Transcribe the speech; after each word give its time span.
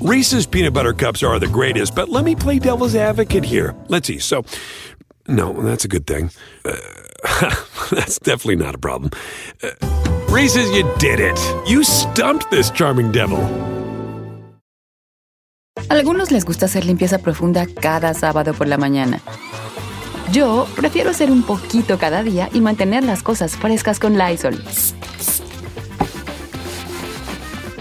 Reese's 0.00 0.46
peanut 0.46 0.74
butter 0.74 0.92
cups 0.92 1.24
are 1.24 1.40
the 1.40 1.48
greatest, 1.48 1.96
but 1.96 2.08
let 2.08 2.24
me 2.24 2.36
play 2.36 2.60
devil's 2.60 2.94
advocate 2.94 3.44
here. 3.44 3.74
Let's 3.88 4.06
see. 4.06 4.20
So, 4.20 4.44
no, 5.26 5.52
that's 5.52 5.84
a 5.84 5.88
good 5.88 6.06
thing. 6.06 6.30
Uh, 6.64 6.76
that's 7.90 8.20
definitely 8.20 8.64
not 8.64 8.76
a 8.76 8.78
problem. 8.78 9.10
Uh, 9.60 9.70
Reese's, 10.30 10.70
you 10.70 10.88
did 10.98 11.18
it. 11.18 11.36
You 11.66 11.82
stumped 11.82 12.48
this 12.52 12.70
charming 12.70 13.10
devil. 13.10 13.40
Algunos 15.88 16.30
les 16.30 16.44
gusta 16.44 16.66
hacer 16.66 16.84
limpieza 16.84 17.18
profunda 17.18 17.66
cada 17.66 18.14
sábado 18.14 18.54
por 18.54 18.68
la 18.68 18.76
mañana. 18.78 19.20
Yo 20.30 20.68
prefiero 20.76 21.10
hacer 21.10 21.32
un 21.32 21.42
poquito 21.42 21.98
cada 21.98 22.22
día 22.22 22.50
y 22.52 22.60
mantener 22.60 23.02
las 23.02 23.24
cosas 23.24 23.56
frescas 23.56 23.98
con 23.98 24.16
Lysol. 24.16 24.62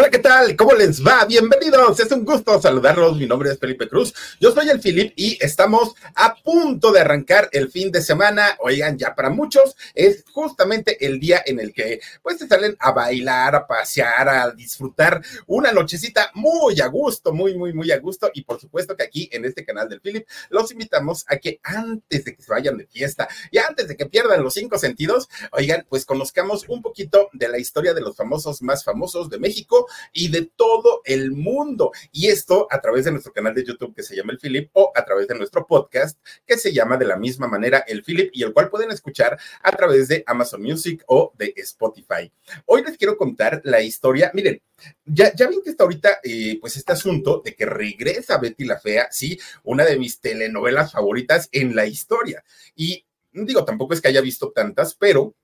Hola, 0.00 0.08
¿qué 0.08 0.18
tal? 0.18 0.56
¿Cómo 0.56 0.72
les 0.72 1.06
va? 1.06 1.26
Bienvenidos. 1.26 2.00
Es 2.00 2.10
un 2.10 2.24
gusto 2.24 2.58
saludarlos. 2.58 3.18
Mi 3.18 3.26
nombre 3.26 3.50
es 3.50 3.58
Felipe 3.58 3.86
Cruz. 3.86 4.14
Yo 4.40 4.50
soy 4.50 4.70
el 4.70 4.80
Filip 4.80 5.12
y 5.14 5.36
estamos 5.44 5.92
a 6.14 6.36
punto 6.36 6.90
de 6.90 7.00
arrancar 7.00 7.50
el 7.52 7.70
fin 7.70 7.92
de 7.92 8.00
semana. 8.00 8.56
Oigan, 8.60 8.96
ya 8.96 9.14
para 9.14 9.28
muchos 9.28 9.76
es 9.94 10.24
justamente 10.32 11.04
el 11.04 11.20
día 11.20 11.42
en 11.44 11.60
el 11.60 11.74
que 11.74 12.00
pues 12.22 12.38
se 12.38 12.48
salen 12.48 12.78
a 12.80 12.92
bailar, 12.92 13.54
a 13.54 13.66
pasear, 13.66 14.26
a 14.26 14.50
disfrutar 14.52 15.20
una 15.46 15.70
nochecita 15.70 16.30
muy 16.32 16.80
a 16.80 16.86
gusto, 16.86 17.34
muy, 17.34 17.54
muy, 17.58 17.74
muy 17.74 17.92
a 17.92 17.98
gusto. 17.98 18.30
Y 18.32 18.44
por 18.44 18.58
supuesto 18.58 18.96
que 18.96 19.02
aquí 19.02 19.28
en 19.30 19.44
este 19.44 19.66
canal 19.66 19.90
del 19.90 20.00
Philip 20.00 20.26
los 20.48 20.72
invitamos 20.72 21.26
a 21.28 21.36
que 21.36 21.60
antes 21.62 22.24
de 22.24 22.34
que 22.34 22.42
se 22.42 22.50
vayan 22.50 22.78
de 22.78 22.86
fiesta 22.86 23.28
y 23.50 23.58
antes 23.58 23.86
de 23.86 23.98
que 23.98 24.06
pierdan 24.06 24.42
los 24.42 24.54
cinco 24.54 24.78
sentidos, 24.78 25.28
oigan, 25.52 25.84
pues 25.90 26.06
conozcamos 26.06 26.64
un 26.68 26.80
poquito 26.80 27.28
de 27.34 27.48
la 27.48 27.58
historia 27.58 27.92
de 27.92 28.00
los 28.00 28.16
famosos 28.16 28.62
más 28.62 28.82
famosos 28.82 29.28
de 29.28 29.38
México 29.38 29.88
y 30.12 30.28
de 30.28 30.50
todo 30.56 31.02
el 31.04 31.32
mundo. 31.32 31.92
Y 32.12 32.28
esto 32.28 32.66
a 32.70 32.80
través 32.80 33.04
de 33.04 33.12
nuestro 33.12 33.32
canal 33.32 33.54
de 33.54 33.64
YouTube 33.64 33.94
que 33.94 34.02
se 34.02 34.16
llama 34.16 34.32
El 34.32 34.38
Philip 34.38 34.70
o 34.72 34.92
a 34.94 35.04
través 35.04 35.28
de 35.28 35.34
nuestro 35.34 35.66
podcast 35.66 36.18
que 36.46 36.56
se 36.56 36.72
llama 36.72 36.96
de 36.96 37.06
la 37.06 37.16
misma 37.16 37.48
manera 37.48 37.84
El 37.86 38.02
Philip 38.02 38.30
y 38.32 38.42
el 38.42 38.52
cual 38.52 38.70
pueden 38.70 38.90
escuchar 38.90 39.38
a 39.62 39.72
través 39.72 40.08
de 40.08 40.22
Amazon 40.26 40.62
Music 40.62 41.02
o 41.06 41.32
de 41.36 41.52
Spotify. 41.56 42.30
Hoy 42.66 42.82
les 42.84 42.96
quiero 42.96 43.16
contar 43.16 43.60
la 43.64 43.82
historia. 43.82 44.30
Miren, 44.34 44.60
ya, 45.04 45.34
ya 45.34 45.48
ven 45.48 45.62
que 45.62 45.70
está 45.70 45.84
ahorita, 45.84 46.20
eh, 46.22 46.58
pues 46.60 46.76
este 46.76 46.92
asunto 46.92 47.42
de 47.44 47.54
que 47.54 47.66
regresa 47.66 48.38
Betty 48.38 48.64
la 48.64 48.78
Fea, 48.78 49.08
sí, 49.10 49.38
una 49.64 49.84
de 49.84 49.98
mis 49.98 50.20
telenovelas 50.20 50.92
favoritas 50.92 51.48
en 51.52 51.74
la 51.74 51.86
historia. 51.86 52.42
Y 52.74 53.04
digo, 53.32 53.64
tampoco 53.64 53.94
es 53.94 54.00
que 54.00 54.08
haya 54.08 54.20
visto 54.20 54.50
tantas, 54.52 54.94
pero 54.94 55.34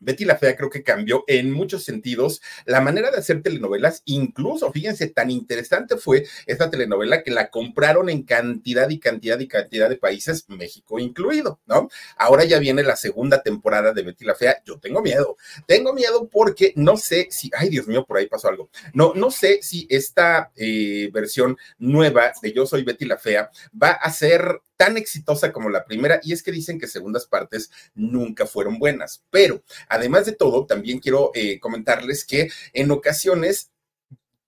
Betty 0.00 0.24
la 0.24 0.36
Fea 0.36 0.56
creo 0.56 0.70
que 0.70 0.82
cambió 0.82 1.24
en 1.26 1.50
muchos 1.52 1.84
sentidos 1.84 2.40
la 2.64 2.80
manera 2.80 3.10
de 3.10 3.18
hacer 3.18 3.42
telenovelas, 3.42 4.02
incluso, 4.04 4.72
fíjense, 4.72 5.08
tan 5.08 5.30
interesante 5.30 5.96
fue 5.96 6.26
esta 6.46 6.70
telenovela 6.70 7.22
que 7.22 7.30
la 7.30 7.50
compraron 7.50 8.08
en 8.08 8.22
cantidad 8.22 8.88
y 8.88 8.98
cantidad 8.98 9.38
y 9.38 9.48
cantidad 9.48 9.88
de 9.88 9.96
países, 9.96 10.44
México 10.48 10.98
incluido, 10.98 11.60
¿no? 11.66 11.88
Ahora 12.16 12.44
ya 12.44 12.58
viene 12.58 12.82
la 12.82 12.96
segunda 12.96 13.42
temporada 13.42 13.92
de 13.92 14.02
Betty 14.02 14.24
la 14.24 14.34
Fea, 14.34 14.62
yo 14.64 14.78
tengo 14.78 15.02
miedo, 15.02 15.36
tengo 15.66 15.92
miedo 15.92 16.28
porque 16.28 16.72
no 16.76 16.96
sé 16.96 17.28
si, 17.30 17.50
ay 17.56 17.68
Dios 17.68 17.86
mío, 17.86 18.04
por 18.06 18.18
ahí 18.18 18.26
pasó 18.26 18.48
algo, 18.48 18.70
no, 18.92 19.12
no 19.14 19.30
sé 19.30 19.60
si 19.62 19.86
esta 19.90 20.50
eh, 20.56 21.10
versión 21.12 21.56
nueva 21.78 22.32
de 22.42 22.52
Yo 22.52 22.66
Soy 22.66 22.82
Betty 22.84 23.04
la 23.04 23.18
Fea 23.18 23.50
va 23.80 23.90
a 23.90 24.10
ser 24.10 24.60
tan 24.78 24.96
exitosa 24.96 25.52
como 25.52 25.68
la 25.68 25.84
primera, 25.84 26.20
y 26.22 26.32
es 26.32 26.42
que 26.42 26.52
dicen 26.52 26.78
que 26.78 26.86
segundas 26.86 27.26
partes 27.26 27.70
nunca 27.94 28.46
fueron 28.46 28.78
buenas, 28.78 29.24
pero 29.28 29.62
además 29.88 30.24
de 30.24 30.32
todo, 30.32 30.64
también 30.64 31.00
quiero 31.00 31.32
eh, 31.34 31.58
comentarles 31.60 32.24
que 32.24 32.48
en 32.72 32.90
ocasiones 32.90 33.72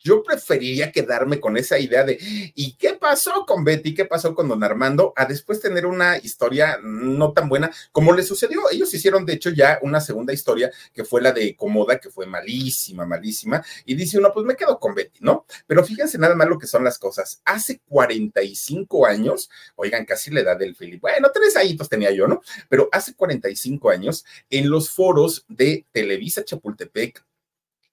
yo 0.01 0.23
preferiría 0.23 0.93
quedarme 0.93 1.41
con 1.41 1.57
esa 1.57 1.79
idea 1.79 2.05
de 2.05 2.19
¿y 2.55 2.75
qué 2.77 2.95
pasó 2.95 3.45
con 3.47 3.65
Betty? 3.65 3.95
¿Qué 3.95 4.07
pasó 4.07 4.35
con 4.35 4.49
Don 4.49 4.65
Armando? 4.65 5.13
A 5.15 5.27
después 5.27 5.61
tener 5.61 5.87
una 5.87 6.17
historia 6.19 6.79
no 6.83 7.33
tan 7.33 7.49
buena 7.49 7.71
como 7.93 8.13
le 8.13 8.23
sucedió. 8.23 8.63
Ellos 8.71 8.93
hicieron, 8.95 9.27
de 9.27 9.35
hecho, 9.35 9.51
ya 9.51 9.79
una 9.83 10.01
segunda 10.01 10.33
historia 10.33 10.71
que 10.93 11.05
fue 11.05 11.21
la 11.21 11.33
de 11.33 11.55
Comoda, 11.55 11.99
que 11.99 12.11
fue 12.11 12.27
malísima, 12.27 13.05
malísima. 13.05 13.63
Y 13.85 13.95
dice 13.95 14.19
uno, 14.19 14.33
pues 14.33 14.47
me 14.47 14.57
quedo 14.57 14.79
con 14.79 14.95
Betty, 14.95 15.21
¿no? 15.21 15.45
Pero 15.67 15.85
fíjense 15.85 16.19
nada 16.19 16.35
más 16.35 16.49
lo 16.49 16.59
que 16.59 16.67
son 16.67 16.83
las 16.83 16.99
cosas. 16.99 17.43
Hace 17.45 17.81
45 17.89 19.07
años, 19.07 19.51
oigan, 19.77 20.05
casi 20.07 20.31
la 20.31 20.41
edad 20.41 20.59
del 20.59 20.75
Philip. 20.75 21.01
Bueno, 21.01 21.31
tres 21.33 21.57
añitos 21.57 21.89
tenía 21.89 22.11
yo, 22.11 22.27
¿no? 22.27 22.41
Pero 22.69 22.89
hace 22.93 23.15
45 23.15 23.91
años, 23.91 24.25
en 24.49 24.71
los 24.71 24.91
foros 24.91 25.45
de 25.49 25.87
Televisa 25.93 26.45
Chapultepec, 26.45 27.23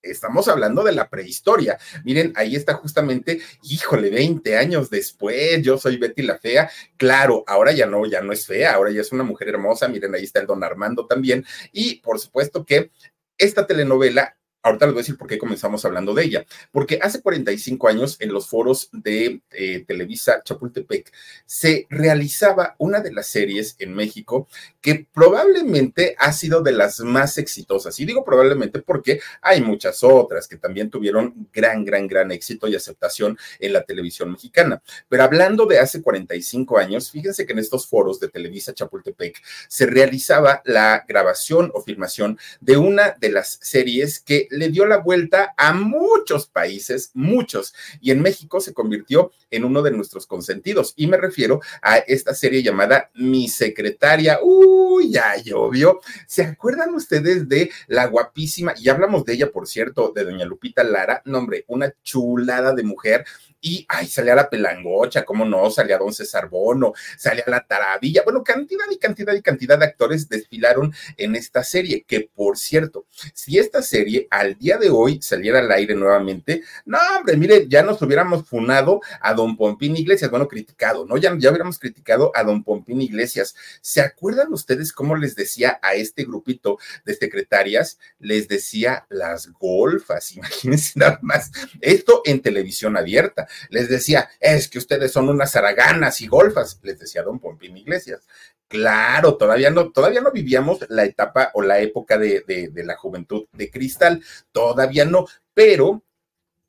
estamos 0.02 0.48
hablando 0.48 0.84
de 0.84 0.94
la 0.94 1.10
prehistoria. 1.10 1.78
Miren, 2.04 2.34
ahí 2.36 2.56
está 2.56 2.74
justamente, 2.74 3.42
híjole, 3.64 4.10
20 4.10 4.58
años 4.58 4.90
después, 4.90 5.62
yo 5.62 5.78
soy 5.78 5.98
Betty 5.98 6.22
la 6.22 6.38
Fea. 6.38 6.70
Claro, 6.98 7.44
ahora 7.48 7.72
ya 7.72 7.86
no, 7.86 8.06
ya 8.06 8.22
no 8.22 8.32
es 8.32 8.46
fea, 8.46 8.74
ahora 8.74 8.92
ya 8.92 9.02
es 9.02 9.12
una 9.12 9.24
mujer 9.24 9.50
hermosa. 9.50 9.88
Miren, 9.88 10.16
ahí 10.16 10.24
está 10.24 10.40
el 10.40 10.48
don 10.48 10.64
Armando 10.64 11.06
también. 11.06 11.46
Y 11.72 11.96
por 12.02 12.20
supuesto 12.20 12.66
que 12.66 12.92
esta 13.38 13.68
telenovela 13.68 14.37
Ahorita 14.68 14.86
les 14.86 14.94
voy 14.94 15.00
a 15.00 15.04
decir 15.04 15.18
por 15.18 15.28
qué 15.28 15.38
comenzamos 15.38 15.84
hablando 15.86 16.14
de 16.14 16.24
ella. 16.24 16.46
Porque 16.72 17.00
hace 17.02 17.22
45 17.22 17.88
años 17.88 18.18
en 18.20 18.34
los 18.34 18.48
foros 18.48 18.90
de 18.92 19.42
eh, 19.52 19.86
Televisa 19.88 20.42
Chapultepec 20.44 21.12
se 21.46 21.88
realizaba 21.90 22.76
una 22.78 23.00
de 23.00 23.14
las 23.14 23.28
series 23.28 23.76
en 23.80 23.94
México 23.94 24.48
que 24.82 25.08
probablemente 25.14 26.16
ha 26.18 26.32
sido 26.34 26.62
de 26.62 26.72
las 26.74 27.00
más 27.00 27.38
exitosas. 27.38 28.00
Y 28.00 28.06
digo 28.06 28.24
probablemente 28.24 28.82
porque 28.82 29.20
hay 29.42 29.62
muchas 29.62 30.04
otras 30.04 30.48
que 30.48 30.58
también 30.58 30.90
tuvieron 30.90 31.50
gran, 31.54 31.86
gran, 31.86 32.08
gran 32.08 32.32
éxito 32.32 32.68
y 32.68 32.76
aceptación 32.76 33.38
en 33.60 33.74
la 33.74 33.84
televisión 33.84 34.32
mexicana. 34.32 34.82
Pero 35.10 35.24
hablando 35.24 35.66
de 35.66 35.80
hace 35.80 36.02
45 36.02 36.78
años, 36.78 37.12
fíjense 37.12 37.46
que 37.46 37.54
en 37.54 37.60
estos 37.60 37.88
foros 37.88 38.20
de 38.20 38.30
Televisa 38.30 38.74
Chapultepec 38.74 39.42
se 39.68 39.86
realizaba 39.86 40.62
la 40.66 41.06
grabación 41.08 41.72
o 41.74 41.82
filmación 41.82 42.38
de 42.60 42.78
una 42.78 43.16
de 43.20 43.30
las 43.30 43.60
series 43.62 44.20
que 44.20 44.48
le 44.58 44.70
dio 44.70 44.86
la 44.86 44.98
vuelta 44.98 45.54
a 45.58 45.74
muchos 45.74 46.48
países, 46.48 47.12
muchos, 47.14 47.74
y 48.02 48.12
en 48.12 48.22
México 48.22 48.60
se 48.60 48.74
convirtió 48.74 49.32
en 49.52 49.64
uno 49.64 49.82
de 49.82 49.92
nuestros 49.92 50.26
consentidos. 50.26 50.94
Y 50.96 51.08
me 51.08 51.18
refiero 51.18 51.62
a 51.82 51.98
esta 51.98 52.34
serie 52.34 52.64
llamada 52.64 53.12
Mi 53.14 53.48
Secretaria. 53.48 54.40
Uy, 54.42 55.12
ya 55.12 55.36
llovió. 55.38 56.00
¿Se 56.26 56.44
acuerdan 56.44 56.94
ustedes 56.96 57.48
de 57.48 57.70
la 57.88 58.08
guapísima, 58.08 58.74
y 58.78 58.90
hablamos 58.90 59.24
de 59.26 59.34
ella, 59.34 59.52
por 59.52 59.68
cierto, 59.68 60.12
de 60.16 60.24
doña 60.24 60.46
Lupita 60.46 60.84
Lara? 60.84 61.22
nombre, 61.26 61.66
una 61.68 61.94
chulada 62.04 62.74
de 62.74 62.84
mujer 62.84 63.26
y 63.60 63.86
ay, 63.90 64.08
salía 64.08 64.36
la 64.36 64.50
pelangocha, 64.50 65.26
cómo 65.26 65.44
no, 65.44 65.70
salía 65.70 65.98
Don 65.98 66.14
César 66.14 66.48
Bono, 66.48 66.94
salía 67.18 67.44
la 67.48 67.66
Taravilla, 67.66 68.22
bueno, 68.24 68.44
cantidad 68.44 68.86
y 68.92 68.98
cantidad 68.98 69.34
y 69.34 69.42
cantidad 69.42 69.80
de 69.80 69.86
actores 69.86 70.30
desfilaron 70.30 70.94
en 71.18 71.36
esta 71.36 71.64
serie, 71.64 72.04
que 72.08 72.30
por 72.34 72.58
cierto, 72.58 73.08
si 73.34 73.58
esta 73.58 73.82
serie 73.82 74.28
al 74.30 74.47
día 74.56 74.78
de 74.78 74.90
hoy 74.90 75.20
saliera 75.22 75.60
al 75.60 75.72
aire 75.72 75.96
nuevamente, 75.96 76.64
no, 76.86 76.98
hombre, 77.18 77.36
mire, 77.36 77.68
ya 77.68 77.84
nos 77.84 78.02
hubiéramos 78.02 78.48
funado 78.48 79.02
a 79.20 79.34
Don 79.34 79.58
Pompín 79.58 79.98
Iglesias, 79.98 80.30
bueno, 80.30 80.48
criticado, 80.48 81.06
¿no? 81.06 81.18
Ya, 81.18 81.36
ya 81.38 81.50
hubiéramos 81.50 81.80
criticado 81.80 82.32
a 82.36 82.44
Don 82.44 82.64
Pompín 82.64 83.02
Iglesias. 83.02 83.56
¿Se 83.82 84.02
acuerdan 84.02 84.54
ustedes 84.54 84.94
cómo 84.94 85.16
les 85.16 85.36
decía 85.36 85.80
a 85.82 85.96
este 85.96 86.24
grupito 86.24 86.78
de 87.06 87.16
secretarias? 87.16 88.00
Les 88.20 88.48
decía 88.48 89.06
las 89.10 89.52
golfas, 89.52 90.32
imagínense 90.36 91.00
nada 91.00 91.20
más, 91.22 91.52
esto 91.82 92.22
en 92.26 92.42
televisión 92.42 92.96
abierta 92.96 93.48
les 93.70 93.90
decía, 93.90 94.30
es 94.40 94.68
que 94.68 94.78
ustedes 94.78 95.12
son 95.12 95.30
unas 95.30 95.52
zaraganas 95.52 96.22
y 96.22 96.28
golfas, 96.28 96.80
les 96.84 97.00
decía 97.00 97.24
don 97.24 97.40
Pompín 97.40 97.78
Iglesias. 97.78 98.28
Claro, 98.68 99.38
todavía 99.38 99.70
no, 99.70 99.92
todavía 99.92 100.22
no 100.22 100.32
vivíamos 100.32 100.80
la 100.90 101.06
etapa 101.06 101.52
o 101.54 101.62
la 101.62 101.80
época 101.80 102.18
de, 102.18 102.42
de 102.42 102.84
la 102.84 102.98
juventud 102.98 103.46
de 103.54 103.72
cristal, 103.72 104.22
todavía 104.52 105.06
no, 105.06 105.26
pero 105.54 106.04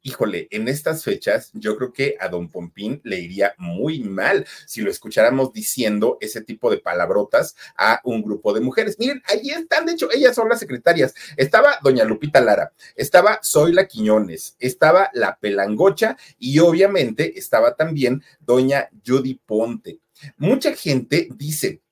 híjole, 0.09 0.49
en 0.51 0.69
estas 0.69 1.05
fechas 1.05 1.51
yo 1.53 1.77
creo 1.77 1.93
que 1.93 2.17
a 2.21 2.29
don 2.29 2.49
Pompín 2.49 3.01
le 3.05 3.19
iría 3.19 3.55
muy 3.59 4.01
mal 4.01 4.47
si 4.67 4.81
lo 4.81 4.91
escucháramos 4.91 5.53
diciendo 5.53 6.19
ese 6.21 6.41
tipo 6.41 6.71
de 6.71 6.79
palabrotas 6.79 7.57
a 7.77 8.01
un 8.05 8.23
grupo 8.23 8.53
de 8.53 8.61
mujeres. 8.61 8.99
Miren, 8.99 9.23
ahí 9.27 9.51
están, 9.51 9.87
de 9.87 9.93
hecho, 9.93 10.09
ellas 10.13 10.35
son 10.35 10.49
las 10.49 10.61
secretarias. 10.61 11.15
Estaba 11.37 11.79
doña 11.83 12.05
Lupita 12.05 12.41
Lara, 12.41 12.73
estaba 12.97 13.41
Zoila 13.45 13.87
Quiñones, 13.87 14.57
estaba 14.59 15.11
la 15.13 15.39
Pelangocha 15.39 16.17
y 16.39 16.59
obviamente 16.59 17.39
estaba 17.39 17.75
también 17.75 18.23
doña 18.41 18.89
Judy 19.07 19.41
Ponte. 19.45 20.01
Mucha 20.37 20.75
gente 20.75 21.29
dice, 21.37 21.83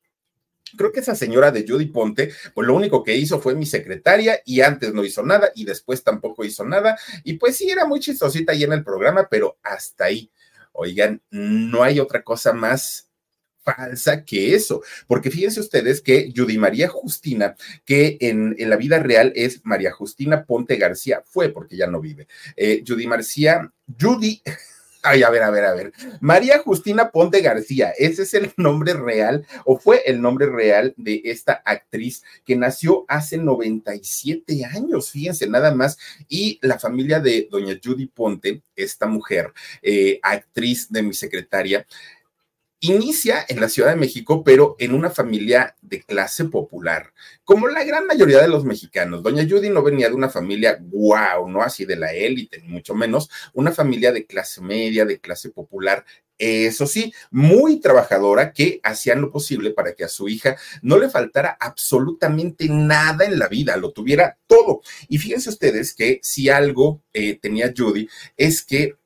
creo 0.77 0.93
que 0.93 1.01
esa 1.01 1.15
señora 1.15 1.51
de 1.51 1.65
Judy 1.67 1.87
Ponte, 1.87 2.33
pues 2.55 2.67
lo 2.67 2.75
único 2.75 3.03
que 3.03 3.17
hizo 3.17 3.41
fue 3.41 3.55
mi 3.55 3.67
secretaria 3.67 4.41
y 4.45 4.61
antes 4.61 4.93
no 4.93 5.05
hizo 5.05 5.23
nada 5.23 5.51
y 5.55 5.65
después 5.65 6.03
tampoco 6.03 6.45
hizo 6.45 6.65
nada. 6.65 6.99
Y 7.25 7.35
pues 7.35 7.57
sí, 7.57 7.71
era 7.71 7.87
muy 7.87 8.01
chistosita 8.01 8.53
ahí 8.53 8.65
en 8.65 8.73
el 8.73 8.85
programa, 8.85 9.29
pero 9.31 9.59
hasta 9.63 10.05
ahí. 10.05 10.31
Oigan, 10.73 11.23
no 11.31 11.83
hay 11.83 12.01
otra 12.01 12.23
cosa 12.23 12.53
más 12.53 13.07
falsa 13.67 14.25
que 14.25 14.55
eso, 14.55 14.83
porque 15.09 15.31
fíjense 15.31 15.59
ustedes 15.59 16.01
que 16.01 16.33
Judy 16.35 16.57
María 16.57 16.87
Justina, 16.89 17.57
que 17.85 18.17
en, 18.21 18.55
la 18.59 18.77
vida 18.77 19.01
real 19.01 19.33
es 19.35 19.61
María 19.65 19.91
Justina 19.91 20.45
Ponte 20.45 20.77
García, 20.77 21.25
fue 21.27 21.49
porque 21.49 21.77
ya 21.77 21.89
no 21.89 22.01
vive. 22.01 22.29
Eh, 22.57 22.85
Judy 22.87 23.09
Marcía, 23.09 23.73
Judy 24.01 24.41
Ay, 25.09 25.23
a 25.23 25.31
ver, 25.31 25.45
a 25.45 25.51
ver, 25.51 25.65
a 25.65 25.73
ver. 25.73 25.93
María 26.21 26.59
Justina 26.65 27.13
Ponte 27.13 27.41
García, 27.41 27.93
ese 27.97 28.25
es 28.25 28.35
el 28.35 28.53
nombre 28.57 28.93
real 28.93 29.47
o 29.65 29.79
fue 29.79 30.03
el 30.05 30.21
nombre 30.21 30.47
real 30.47 30.95
de 30.97 31.23
esta 31.27 31.63
actriz 31.65 32.25
que 32.45 32.57
nació 32.57 33.05
hace 33.07 33.39
97 33.39 34.65
años, 34.65 35.13
fíjense 35.13 35.47
nada 35.47 35.73
más. 35.73 35.97
Y 36.29 36.59
la 36.61 36.81
familia 36.81 37.21
de 37.21 37.47
doña 37.49 37.79
Judy 37.83 38.07
Ponte, 38.07 38.63
esta 38.75 39.07
mujer, 39.07 39.53
eh, 39.81 40.19
actriz 40.25 40.91
de 40.91 41.05
mi 41.05 41.15
secretaria, 41.15 41.87
inicia 42.81 43.45
en 43.49 43.61
la 43.61 43.69
Ciudad 43.69 43.91
de 43.91 43.97
México, 43.97 44.45
pero 44.45 44.77
en 44.79 44.95
una 44.95 45.11
familia 45.11 45.77
de 45.81 46.03
clase 46.03 46.45
popular, 46.45 47.13
como 47.45 47.69
la 47.69 47.85
gran 47.85 48.07
mayoría 48.07 48.41
de 48.41 48.49
los 48.49 48.65
mexicanos. 48.65 49.23
Doña 49.23 49.47
Judy 49.49 49.71
no 49.71 49.83
venía 49.83 50.09
de 50.09 50.15
una 50.15 50.29
familia 50.29 50.79
guau, 50.81 51.49
no 51.49 51.63
así 51.63 51.85
de 51.85 51.97
la 51.97 52.13
élite, 52.13 52.61
ni 52.61 52.69
mucho 52.69 52.95
menos, 52.95 53.31
una 53.55 53.73
familia 53.73 54.13
de 54.13 54.27
clase 54.27 54.61
media, 54.61 55.05
de 55.05 55.21
clase 55.21 55.51
popular. 55.51 56.05
Eso 56.39 56.87
sí, 56.87 57.15
muy 57.31 57.81
trabajadora 57.81 58.53
que 58.53 58.79
hacían 58.83 59.23
lo 59.23 59.33
posible 59.33 59.71
para 59.71 59.95
que 59.95 60.05
a 60.05 60.09
su 60.09 60.29
hija 60.29 60.57
no 60.83 60.99
le 60.99 61.09
faltara 61.09 61.57
absolutamente 61.59 62.69
nada 62.69 63.25
en 63.25 63.39
la 63.39 63.49
vida, 63.49 63.77
lo 63.79 63.93
tuviera 63.93 64.39
todo. 64.47 64.83
Y 65.09 65.17
fíjense 65.17 65.49
ustedes 65.49 65.95
que 65.95 66.21
si 66.23 66.51
algo 66.51 67.03
eh, 67.15 67.39
tenía 67.41 67.73
Judy 67.75 68.07
es 68.37 68.63
que 68.63 68.97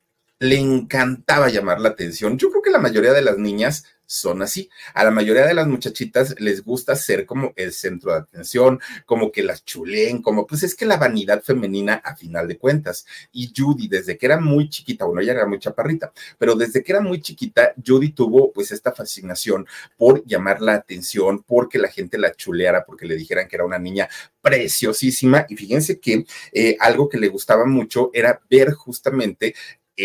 le 0.41 0.57
encantaba 0.57 1.49
llamar 1.49 1.79
la 1.79 1.89
atención. 1.89 2.35
Yo 2.35 2.49
creo 2.49 2.63
que 2.63 2.71
la 2.71 2.79
mayoría 2.79 3.13
de 3.13 3.21
las 3.21 3.37
niñas 3.37 3.83
son 4.11 4.41
así. 4.41 4.69
A 4.95 5.05
la 5.05 5.11
mayoría 5.11 5.45
de 5.45 5.53
las 5.53 5.67
muchachitas 5.67 6.35
les 6.39 6.65
gusta 6.65 6.95
ser 6.95 7.27
como 7.27 7.53
el 7.55 7.71
centro 7.71 8.11
de 8.11 8.19
atención, 8.19 8.79
como 9.05 9.31
que 9.31 9.43
las 9.43 9.63
chuleen, 9.63 10.21
como 10.21 10.47
pues 10.47 10.63
es 10.63 10.75
que 10.75 10.85
la 10.85 10.97
vanidad 10.97 11.43
femenina 11.43 12.01
a 12.03 12.15
final 12.15 12.47
de 12.47 12.57
cuentas. 12.57 13.05
Y 13.31 13.53
Judy, 13.55 13.87
desde 13.87 14.17
que 14.17 14.25
era 14.25 14.39
muy 14.39 14.67
chiquita, 14.67 15.05
bueno, 15.05 15.21
ella 15.21 15.33
era 15.33 15.45
muy 15.45 15.59
chaparrita, 15.59 16.11
pero 16.39 16.55
desde 16.55 16.83
que 16.83 16.91
era 16.91 17.01
muy 17.01 17.21
chiquita, 17.21 17.73
Judy 17.85 18.11
tuvo 18.11 18.51
pues 18.51 18.71
esta 18.71 18.91
fascinación 18.91 19.65
por 19.95 20.25
llamar 20.25 20.59
la 20.59 20.73
atención, 20.73 21.43
porque 21.43 21.77
la 21.77 21.87
gente 21.87 22.17
la 22.17 22.33
chuleara, 22.33 22.83
porque 22.83 23.05
le 23.05 23.15
dijeran 23.15 23.47
que 23.47 23.55
era 23.57 23.65
una 23.65 23.79
niña 23.79 24.09
preciosísima. 24.41 25.45
Y 25.47 25.55
fíjense 25.55 25.99
que 25.99 26.25
eh, 26.51 26.75
algo 26.79 27.07
que 27.07 27.19
le 27.19 27.29
gustaba 27.29 27.65
mucho 27.65 28.09
era 28.11 28.41
ver 28.49 28.73
justamente 28.73 29.55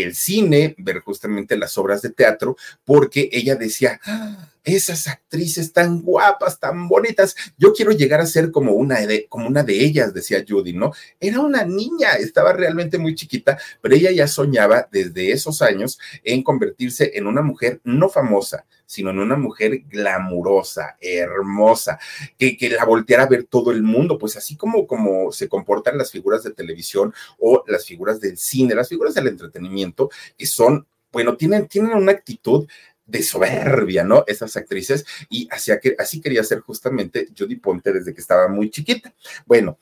el 0.02 0.14
cine, 0.14 0.75
ver 0.78 1.00
justamente 1.00 1.56
las 1.56 1.76
obras 1.78 2.02
de 2.02 2.10
teatro, 2.10 2.56
porque 2.84 3.28
ella 3.32 3.56
decía, 3.56 4.00
ah, 4.04 4.48
esas 4.66 5.06
actrices 5.06 5.72
tan 5.72 6.02
guapas, 6.02 6.58
tan 6.58 6.88
bonitas, 6.88 7.37
yo 7.56 7.72
quiero 7.72 7.93
llegar 7.93 8.20
a 8.20 8.26
ser 8.26 8.50
como 8.50 8.72
una 8.72 9.00
de, 9.06 9.26
como 9.28 9.46
una 9.46 9.62
de 9.62 9.84
ellas, 9.84 10.12
decía 10.12 10.44
Judy, 10.46 10.72
¿no? 10.72 10.93
Era 11.20 11.40
una 11.40 11.64
niña, 11.64 12.14
estaba 12.14 12.52
realmente 12.52 12.98
muy 12.98 13.14
chiquita, 13.14 13.58
pero 13.81 13.94
ella 13.94 14.10
ya 14.10 14.26
soñaba 14.26 14.88
desde 14.90 15.31
esos 15.31 15.62
años 15.62 15.99
en 16.25 16.42
convertirse 16.42 17.12
en 17.14 17.28
una 17.28 17.42
mujer 17.42 17.81
no 17.84 18.08
famosa, 18.08 18.66
sino 18.87 19.11
en 19.11 19.19
una 19.19 19.37
mujer 19.37 19.83
glamurosa, 19.88 20.97
hermosa, 21.00 21.99
que, 22.38 22.56
que 22.56 22.71
la 22.71 22.85
volteara 22.85 23.25
a 23.25 23.29
ver 23.29 23.44
todo 23.44 23.73
el 23.73 23.83
mundo, 23.83 24.17
pues 24.17 24.37
así 24.37 24.56
como, 24.56 24.87
como 24.87 25.33
se 25.33 25.49
comportan 25.49 25.99
las 25.99 26.11
figuras 26.11 26.43
de 26.44 26.53
televisión 26.53 27.12
o 27.38 27.65
las 27.67 27.85
figuras 27.85 28.21
del 28.21 28.38
cine, 28.38 28.75
las 28.75 28.88
figuras 28.88 29.15
del 29.15 29.29
entretenimiento, 29.29 30.11
que 30.38 30.47
son 30.47 30.87
bueno, 31.17 31.35
tienen, 31.35 31.67
tienen 31.67 31.94
una 31.94 32.12
actitud 32.12 32.69
de 33.06 33.23
soberbia, 33.23 34.05
¿no? 34.05 34.25
Esas 34.27 34.55
actrices, 34.56 35.06
y 35.31 35.49
así, 35.50 35.73
así 35.99 36.21
quería 36.21 36.44
ser 36.44 36.61
justamente 36.61 37.29
Judy 37.37 37.56
Ponte 37.56 37.91
desde 37.93 38.12
que 38.12 38.21
estaba 38.21 38.49
muy 38.49 38.69
chiquita. 38.69 39.15
Bueno, 39.47 39.79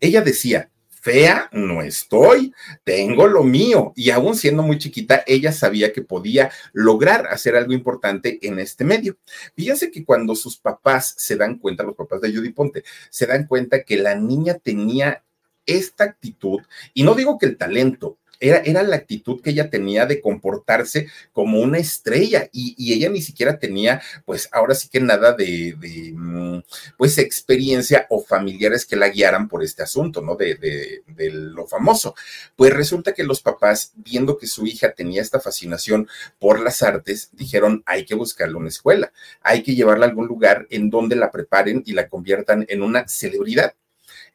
ella 0.00 0.20
decía, 0.20 0.68
fea 1.02 1.50
no 1.52 1.82
estoy, 1.82 2.54
tengo 2.84 3.26
lo 3.26 3.42
mío. 3.42 3.92
Y 3.96 4.10
aún 4.10 4.36
siendo 4.36 4.62
muy 4.62 4.78
chiquita, 4.78 5.24
ella 5.26 5.50
sabía 5.50 5.92
que 5.92 6.00
podía 6.00 6.50
lograr 6.72 7.26
hacer 7.26 7.56
algo 7.56 7.72
importante 7.72 8.38
en 8.40 8.60
este 8.60 8.84
medio. 8.84 9.16
Fíjense 9.56 9.90
que 9.90 10.04
cuando 10.04 10.36
sus 10.36 10.56
papás 10.56 11.14
se 11.18 11.34
dan 11.36 11.58
cuenta, 11.58 11.82
los 11.82 11.96
papás 11.96 12.20
de 12.20 12.32
Judy 12.32 12.50
Ponte, 12.50 12.84
se 13.10 13.26
dan 13.26 13.46
cuenta 13.48 13.82
que 13.82 13.96
la 13.96 14.14
niña 14.14 14.54
tenía 14.54 15.24
esta 15.66 16.04
actitud, 16.04 16.60
y 16.94 17.02
no 17.02 17.14
digo 17.14 17.38
que 17.38 17.46
el 17.46 17.56
talento, 17.56 18.18
era, 18.42 18.82
la 18.82 18.96
actitud 18.96 19.40
que 19.40 19.50
ella 19.50 19.70
tenía 19.70 20.04
de 20.04 20.20
comportarse 20.20 21.06
como 21.32 21.60
una 21.60 21.78
estrella 21.78 22.48
y, 22.52 22.92
ella 22.92 23.08
ni 23.08 23.22
siquiera 23.22 23.58
tenía, 23.58 24.02
pues 24.24 24.48
ahora 24.52 24.74
sí 24.74 24.88
que 24.88 25.00
nada 25.00 25.32
de, 25.32 25.76
mm, 26.14 26.58
pues 26.98 27.18
experiencia 27.18 28.06
o 28.10 28.22
familiares 28.22 28.84
que 28.84 28.96
la 28.96 29.08
guiaran 29.08 29.48
por 29.48 29.62
este 29.62 29.82
asunto, 29.82 30.20
¿no? 30.20 30.34
De, 30.34 30.56
de 30.56 31.30
lo 31.30 31.66
famoso. 31.68 32.14
Pues 32.56 32.72
resulta 32.72 33.14
que 33.14 33.22
los 33.22 33.40
papás, 33.40 33.92
viendo 33.94 34.36
que 34.38 34.46
su 34.48 34.66
hija 34.66 34.92
tenía 34.92 35.22
esta 35.22 35.40
fascinación 35.40 36.08
por 36.40 36.60
las 36.60 36.82
artes, 36.82 37.30
dijeron, 37.32 37.82
hay 37.86 38.04
que 38.04 38.16
buscarle 38.16 38.56
una 38.56 38.68
escuela, 38.68 39.12
hay 39.40 39.62
que 39.62 39.74
llevarla 39.74 40.06
a 40.06 40.08
algún 40.08 40.26
lugar 40.26 40.66
en 40.70 40.90
donde 40.90 41.14
la 41.16 41.30
preparen 41.30 41.82
y 41.86 41.92
la 41.92 42.08
conviertan 42.08 42.66
en 42.68 42.82
una 42.82 43.06
celebridad. 43.06 43.74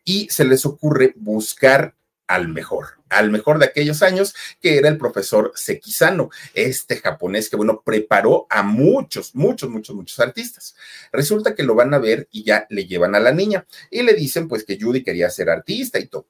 Y 0.06 0.30
se 0.30 0.46
les 0.46 0.66
ocurre 0.66 1.14
buscar 1.18 1.94
al 2.28 2.50
mejor, 2.50 3.02
al 3.10 3.32
mejor 3.32 3.58
de 3.58 3.66
aquellos 3.66 4.04
años, 4.04 4.36
que 4.62 4.78
era 4.78 4.90
el 4.90 4.98
profesor 4.98 5.54
Sekizano, 5.56 6.30
este 6.54 6.98
japonés 6.98 7.50
que, 7.50 7.56
bueno, 7.56 7.82
preparó 7.84 8.46
a 8.50 8.64
muchos, 8.64 9.34
muchos, 9.34 9.70
muchos, 9.70 9.96
muchos 9.96 10.20
artistas. 10.20 10.76
Resulta 11.12 11.56
que 11.56 11.64
lo 11.64 11.74
van 11.74 11.94
a 11.94 12.00
ver 12.00 12.28
y 12.32 12.44
ya 12.44 12.68
le 12.70 12.86
llevan 12.86 13.16
a 13.16 13.20
la 13.20 13.32
niña 13.32 13.66
y 13.90 14.04
le 14.04 14.14
dicen, 14.14 14.48
pues, 14.48 14.66
que 14.66 14.78
Judy 14.80 15.04
quería 15.04 15.30
ser 15.30 15.50
artista 15.50 16.00
y 16.00 16.08
todo. 16.08 16.28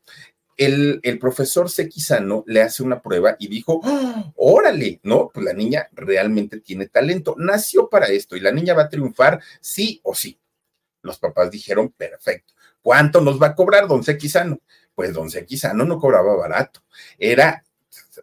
El, 0.56 1.00
el, 1.04 1.20
profesor 1.20 1.70
Sekizano 1.70 2.44
le 2.48 2.64
hace 2.64 2.82
una 2.82 3.00
prueba 3.00 3.36
y 3.38 3.48
dijo, 3.48 3.80
¡Oh, 3.84 4.34
órale, 4.36 5.00
¿no? 5.04 5.30
Pues 5.32 5.46
la 5.46 5.54
niña 5.54 5.88
realmente 5.92 6.60
tiene 6.62 6.88
talento, 6.88 7.36
nació 7.38 7.90
para 7.90 8.08
esto 8.08 8.36
y 8.36 8.40
la 8.40 8.52
niña 8.52 8.74
va 8.74 8.84
a 8.84 8.90
triunfar 8.90 9.40
sí 9.62 10.00
o 10.04 10.16
sí. 10.16 10.40
Los 11.04 11.20
papás 11.20 11.52
dijeron, 11.52 11.94
perfecto. 11.96 12.54
¿Cuánto 12.82 13.22
nos 13.22 13.42
va 13.42 13.48
a 13.48 13.56
cobrar 13.56 13.88
don 13.88 14.04
Sekizano? 14.04 14.60
Pues 14.98 15.14
don 15.14 15.30
Sequizano 15.30 15.86
no 15.86 16.00
cobraba 16.00 16.36
barato. 16.36 16.82
Era, 17.20 17.64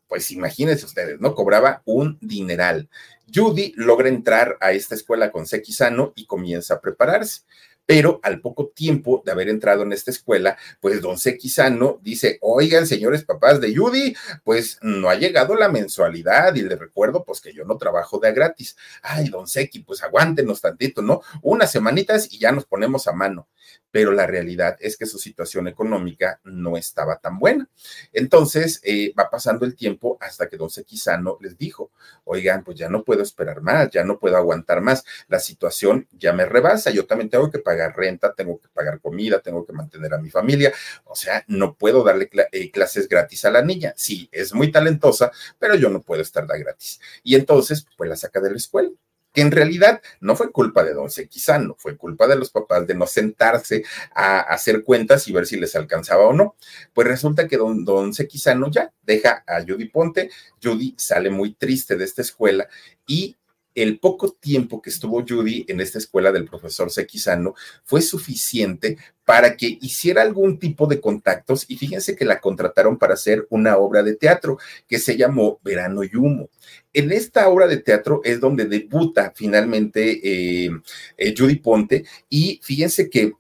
pues 0.09 0.33
imagínense 0.33 0.85
ustedes, 0.85 1.21
¿no? 1.21 1.33
Cobraba 1.33 1.83
un 1.85 2.19
dineral. 2.21 2.89
Judy 3.33 3.75
logra 3.77 4.09
entrar 4.09 4.59
a 4.61 4.73
esta 4.73 4.97
escuela 4.97 5.31
con 5.31 5.47
Sequizano 5.47 6.13
y 6.17 6.27
comienza 6.27 6.75
a 6.75 6.81
prepararse 6.81 7.43
pero 7.87 8.19
al 8.23 8.41
poco 8.41 8.69
tiempo 8.69 9.23
de 9.27 9.33
haber 9.33 9.51
entrado 9.51 9.83
en 9.83 9.93
esta 9.93 10.11
escuela, 10.11 10.57
pues 10.81 11.03
don 11.03 11.19
Sequizano 11.19 11.99
dice, 12.03 12.39
oigan, 12.41 12.87
señores 12.87 13.27
papás 13.27 13.61
de 13.61 13.77
Judy, 13.77 14.17
pues 14.43 14.79
no 14.81 15.11
ha 15.11 15.17
llegado 15.17 15.55
la 15.55 15.69
mensualidad 15.69 16.55
y 16.55 16.63
le 16.63 16.77
recuerdo 16.77 17.25
pues 17.25 17.43
que 17.43 17.53
yo 17.53 17.67
no 17.67 17.77
trabajo 17.77 18.19
de 18.19 18.29
a 18.29 18.33
gratis. 18.33 18.75
Ay, 19.03 19.29
don 19.29 19.47
Sequi, 19.47 19.81
pues 19.81 20.03
aguántenos 20.03 20.63
tantito, 20.63 21.03
¿no? 21.03 21.21
Unas 21.43 21.71
semanitas 21.71 22.33
y 22.33 22.39
ya 22.39 22.53
nos 22.53 22.65
ponemos 22.65 23.07
a 23.07 23.13
mano 23.13 23.49
pero 23.95 24.11
la 24.11 24.27
realidad 24.27 24.77
es 24.81 24.97
que 24.97 25.07
su 25.07 25.21
situación 25.21 25.69
económica 25.69 26.41
no 26.43 26.77
estaba 26.77 27.19
tan 27.19 27.39
buena. 27.39 27.69
Entonces, 28.13 28.81
eh, 28.83 29.15
va 29.17 29.31
pasando 29.31 29.65
el 29.65 29.77
tiempo 29.77 30.19
hasta 30.21 30.49
que 30.49 30.57
don 30.57 30.69
Sequizano 30.69 31.39
les 31.41 31.57
dijo, 31.57 31.93
oigan, 32.25 32.65
pues 32.65 32.77
ya 32.77 32.89
no 32.89 33.05
puedo 33.05 33.23
esperar 33.23 33.61
más, 33.61 33.91
ya 33.91 34.03
no 34.03 34.19
puedo 34.19 34.37
aguantar 34.37 34.81
más, 34.81 35.05
la 35.29 35.39
situación 35.39 36.09
ya 36.11 36.33
me 36.33 36.45
rebasa, 36.45 36.91
yo 36.91 37.07
también 37.07 37.31
tengo 37.31 37.53
que 37.53 37.61
pagar 37.61 37.97
renta, 37.97 38.35
tengo 38.35 38.59
que 38.59 38.67
pagar 38.67 38.99
comida, 38.99 39.39
tengo 39.39 39.65
que 39.65 39.73
mantener 39.73 40.13
a 40.13 40.19
mi 40.19 40.29
familia, 40.29 40.73
o 41.05 41.15
sea, 41.15 41.45
no 41.47 41.77
puedo 41.77 42.03
darle 42.03 42.29
eh, 42.51 42.73
clases 42.73 43.09
gratis 43.09 43.45
a 43.45 43.53
la 43.53 43.63
niña. 43.63 43.95
Sí, 43.97 44.29
es 44.33 44.53
muy 44.55 44.73
talentosa, 44.73 45.31
pero 45.57 45.77
yo 45.77 45.89
no 45.89 46.03
puedo 46.03 46.21
estar 46.21 46.49
de 46.49 46.59
gratis. 46.59 46.99
Y 47.23 47.37
entonces, 47.37 47.87
pues 47.97 48.11
la 48.11 48.17
saca 48.17 48.41
de 48.41 48.51
la 48.51 48.57
escuela 48.57 48.91
que 49.35 49.43
en 49.43 49.51
realidad 49.51 50.01
no 50.21 50.37
fue 50.37 50.51
culpa 50.53 50.85
de 50.85 50.95
don 50.95 51.11
Sequizano, 51.11 51.75
fue 51.77 51.99
culpa 51.99 52.27
de 52.29 52.37
los 52.37 52.51
papás 52.51 52.87
de 52.87 52.95
no 52.95 53.07
sentarse 53.07 53.85
a 54.15 54.39
hacer 54.41 54.85
cuentas 54.85 55.27
y 55.29 55.33
ver 55.33 55.45
si 55.45 55.57
les 55.57 55.75
alcanzaba 55.75 56.25
o 56.25 56.33
no. 56.33 56.55
Pues 56.95 57.09
resulta 57.09 57.49
que 57.49 57.59
don, 57.59 58.15
Sequizano 58.15 58.71
ya 58.71 58.93
deja 59.03 59.43
a 59.47 59.61
Judy 59.61 59.89
Ponte, 59.89 60.31
Judy 60.63 60.95
sale 60.97 61.31
muy 61.31 61.53
triste 61.55 61.97
de 61.97 62.05
esta 62.05 62.23
escuela 62.23 62.69
y 63.07 63.37
el 63.75 63.99
poco 63.99 64.31
tiempo 64.31 64.81
que 64.81 64.91
estuvo 64.91 65.25
Judy 65.27 65.65
en 65.69 65.81
esta 65.81 65.99
escuela 65.99 66.33
del 66.33 66.45
profesor 66.45 66.91
Sequizano 66.91 67.55
fue 67.85 68.03
suficiente 68.03 68.97
para 69.25 69.57
que 69.57 69.79
hiciera 69.81 70.23
algún 70.23 70.59
tipo 70.59 70.87
de 70.87 71.01
contactos 71.01 71.65
y 71.69 71.77
fíjense 71.77 72.15
que 72.15 72.25
la 72.25 72.41
contrataron 72.41 72.99
para 72.99 73.15
hacer 73.15 73.47
una 73.51 73.77
obra 73.79 74.03
de 74.03 74.15
teatro 74.17 74.59
que 74.87 74.99
se 74.99 75.17
llamó 75.17 75.61
Verano 75.65 76.05
y 76.05 76.15
Humo. 76.15 76.51
En 76.93 77.11
esta 77.11 77.49
obra 77.49 77.67
de 77.67 77.79
teatro 77.79 78.21
es 78.25 78.41
donde 78.41 78.67
debuta 78.67 79.33
finalmente 79.35 80.21
eh, 80.23 80.71
eh, 81.17 81.35
Judy 81.37 81.57
Ponte 81.57 82.05
y 82.29 82.61
fíjense 82.63 83.09
que 83.09 83.33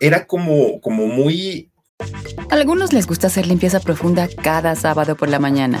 era 0.00 0.26
como, 0.26 0.80
como 0.80 1.06
muy... 1.06 1.70
A 2.50 2.54
algunos 2.54 2.92
les 2.92 3.06
gusta 3.06 3.26
hacer 3.26 3.46
limpieza 3.46 3.80
profunda 3.80 4.28
cada 4.42 4.74
sábado 4.76 5.16
por 5.16 5.28
la 5.28 5.38
mañana. 5.40 5.80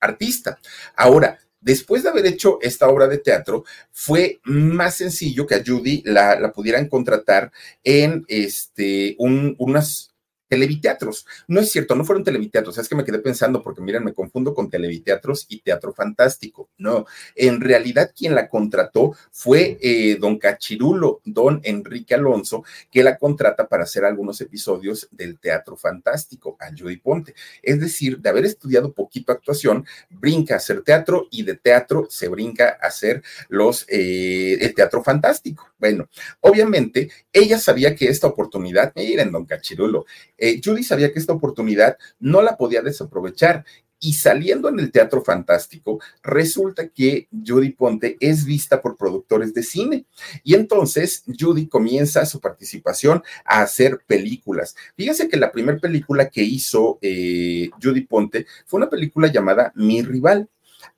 artista. 0.00 0.58
Ahora, 0.94 1.38
después 1.60 2.02
de 2.02 2.10
haber 2.10 2.26
hecho 2.26 2.58
esta 2.62 2.88
obra 2.88 3.08
de 3.08 3.18
teatro, 3.18 3.64
fue 3.92 4.40
más 4.44 4.96
sencillo 4.96 5.46
que 5.46 5.56
a 5.56 5.62
Judy 5.64 6.02
la, 6.04 6.52
pudieran 6.54 6.88
contratar 6.88 7.52
en 7.82 8.24
este, 8.28 9.16
un, 9.18 9.54
unas 9.58 10.15
televiteatros. 10.48 11.26
No 11.48 11.60
es 11.60 11.70
cierto, 11.70 11.94
no 11.94 12.04
fueron 12.04 12.24
televiteatros, 12.24 12.78
es 12.78 12.88
que 12.88 12.94
me 12.94 13.04
quedé 13.04 13.18
pensando 13.18 13.62
porque 13.62 13.80
miren, 13.80 14.04
me 14.04 14.14
confundo 14.14 14.54
con 14.54 14.70
televiteatros 14.70 15.46
y 15.48 15.60
teatro 15.60 15.92
fantástico. 15.92 16.68
No, 16.78 17.06
en 17.34 17.60
realidad 17.60 18.12
quien 18.16 18.34
la 18.34 18.48
contrató 18.48 19.16
fue 19.30 19.78
eh, 19.80 20.16
don 20.20 20.38
Cachirulo, 20.38 21.20
don 21.24 21.60
Enrique 21.64 22.14
Alonso, 22.14 22.64
que 22.90 23.02
la 23.02 23.18
contrata 23.18 23.68
para 23.68 23.84
hacer 23.84 24.04
algunos 24.04 24.40
episodios 24.40 25.08
del 25.10 25.38
teatro 25.38 25.76
fantástico 25.76 26.56
a 26.60 26.70
Judy 26.76 26.98
Ponte. 26.98 27.34
Es 27.62 27.80
decir, 27.80 28.18
de 28.18 28.28
haber 28.28 28.44
estudiado 28.44 28.92
poquito 28.92 29.32
actuación, 29.32 29.86
brinca 30.10 30.54
a 30.54 30.58
hacer 30.58 30.82
teatro 30.82 31.28
y 31.30 31.42
de 31.42 31.56
teatro 31.56 32.06
se 32.10 32.28
brinca 32.28 32.78
a 32.80 32.86
hacer 32.86 33.22
los, 33.48 33.84
eh, 33.88 34.58
el 34.60 34.74
teatro 34.74 35.02
fantástico. 35.02 35.68
Bueno, 35.78 36.08
obviamente 36.40 37.10
ella 37.32 37.58
sabía 37.58 37.94
que 37.94 38.08
esta 38.08 38.26
oportunidad, 38.26 38.92
miren, 38.94 39.32
don 39.32 39.44
Cachirulo, 39.44 40.06
eh, 40.38 40.60
Judy 40.62 40.82
sabía 40.82 41.12
que 41.12 41.18
esta 41.18 41.32
oportunidad 41.32 41.96
no 42.18 42.42
la 42.42 42.56
podía 42.56 42.82
desaprovechar 42.82 43.64
y 43.98 44.12
saliendo 44.12 44.68
en 44.68 44.78
el 44.78 44.92
teatro 44.92 45.22
fantástico, 45.22 46.00
resulta 46.22 46.88
que 46.88 47.28
Judy 47.46 47.70
Ponte 47.70 48.16
es 48.20 48.44
vista 48.44 48.82
por 48.82 48.96
productores 48.96 49.54
de 49.54 49.62
cine. 49.62 50.06
Y 50.44 50.54
entonces 50.54 51.24
Judy 51.26 51.66
comienza 51.66 52.26
su 52.26 52.40
participación 52.40 53.22
a 53.44 53.62
hacer 53.62 54.00
películas. 54.06 54.76
Fíjense 54.96 55.28
que 55.28 55.38
la 55.38 55.50
primera 55.50 55.78
película 55.78 56.28
que 56.28 56.42
hizo 56.42 56.98
eh, 57.00 57.70
Judy 57.82 58.02
Ponte 58.02 58.46
fue 58.66 58.78
una 58.78 58.90
película 58.90 59.28
llamada 59.28 59.72
Mi 59.74 60.02
Rival. 60.02 60.48